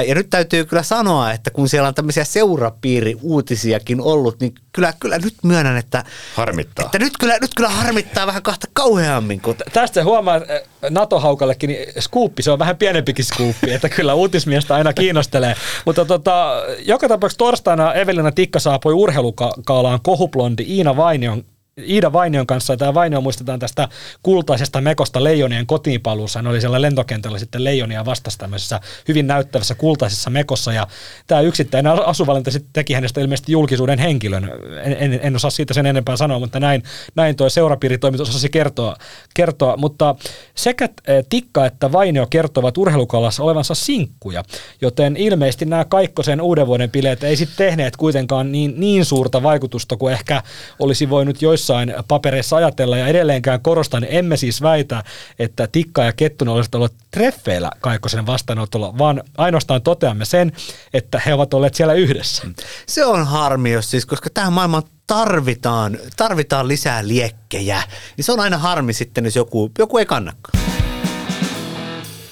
[0.06, 5.18] Ja nyt täytyy kyllä sanoa, että kun siellä on tämmöisiä seurapiiri-uutisiakin ollut, niin kyllä, kyllä
[5.18, 6.86] nyt myönnän, että, Harmittaa.
[6.86, 11.86] että nyt, kyllä, nyt kyllä harmittaa vähän kahta kauheammin, kun Tästä huomaa että NATO-haukallekin, niin
[11.98, 15.54] skuuppi, se on vähän pienempikin skuuppi, että kyllä uutismiestä aina kiinnostelee.
[15.84, 21.44] Mutta tota, joka tapauksessa torstaina Evelina Tikka saapui urheilukaalaan kohuplondi Iina Vainion
[21.86, 23.88] Iida Vainion kanssa, ja tämä Vainio muistetaan tästä
[24.22, 26.38] kultaisesta mekosta Leijonien kotiinpaluussa.
[26.38, 30.86] Hän oli siellä lentokentällä sitten Leijonia vastasi tämmöisessä hyvin näyttävässä kultaisessa mekossa, ja
[31.26, 34.50] tämä yksittäinen asuvalinta sitten teki hänestä ilmeisesti julkisuuden henkilön.
[34.82, 36.82] En, en, en osaa siitä sen enempää sanoa, mutta näin,
[37.14, 38.96] näin tuo seurapiiritoimitus osasi kertoa,
[39.34, 39.76] kertoa.
[39.76, 40.14] Mutta
[40.54, 40.88] sekä
[41.28, 44.42] Tikka että Vainio kertovat urheilukalassa olevansa sinkkuja,
[44.80, 49.96] joten ilmeisesti nämä Kaikkosen uuden vuoden bileet ei sitten tehneet kuitenkaan niin, niin suurta vaikutusta
[49.96, 50.42] kuin ehkä
[50.78, 51.67] olisi voinut joissain
[52.08, 52.98] papereissa ajatella.
[52.98, 55.04] Ja edelleenkään korostan, emme siis väitä,
[55.38, 60.52] että Tikka ja Kettunen olisivat olleet treffeillä Kaikkosen vastaanotolla, vaan ainoastaan toteamme sen,
[60.92, 62.42] että he ovat olleet siellä yhdessä.
[62.86, 67.82] Se on harmi, jos siis, koska tähän maailmaan tarvitaan, tarvitaan lisää liekkejä.
[68.16, 70.58] Niin se on aina harmi sitten, jos joku, joku ei kannakaan.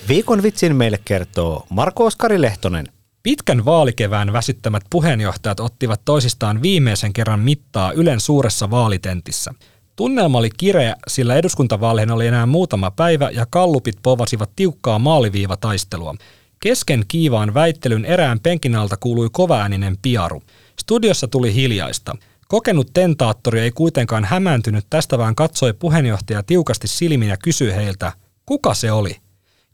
[0.09, 2.95] Viikon vitsin meille kertoo Marko Oskari Lehtonen.
[3.26, 9.54] Pitkän vaalikevään väsyttämät puheenjohtajat ottivat toisistaan viimeisen kerran mittaa Ylen suuressa vaalitentissä.
[9.96, 16.14] Tunnelma oli kireä, sillä eduskuntavaaleihin oli enää muutama päivä ja kallupit povasivat tiukkaa maaliviivataistelua.
[16.60, 20.42] Kesken kiivaan väittelyn erään penkin alta kuului kovaääninen piaru.
[20.80, 22.16] Studiossa tuli hiljaista.
[22.48, 28.12] Kokenut tentaattori ei kuitenkaan hämääntynyt tästä, vaan katsoi puheenjohtaja tiukasti silmin ja kysyi heiltä,
[28.46, 29.25] kuka se oli?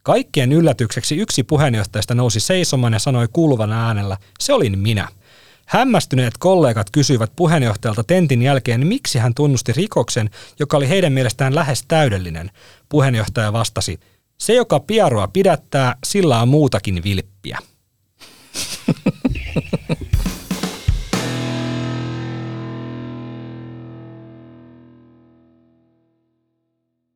[0.03, 5.07] Kaikkien yllätykseksi yksi puheenjohtajista nousi seisomaan ja sanoi kuuluvana äänellä, se olin minä.
[5.65, 10.29] Hämmästyneet kollegat kysyivät puheenjohtajalta tentin jälkeen, miksi hän tunnusti rikoksen,
[10.59, 12.51] joka oli heidän mielestään lähes täydellinen.
[12.89, 13.99] Puheenjohtaja vastasi,
[14.37, 17.59] se joka piaroa pidättää, sillä on muutakin vilppiä.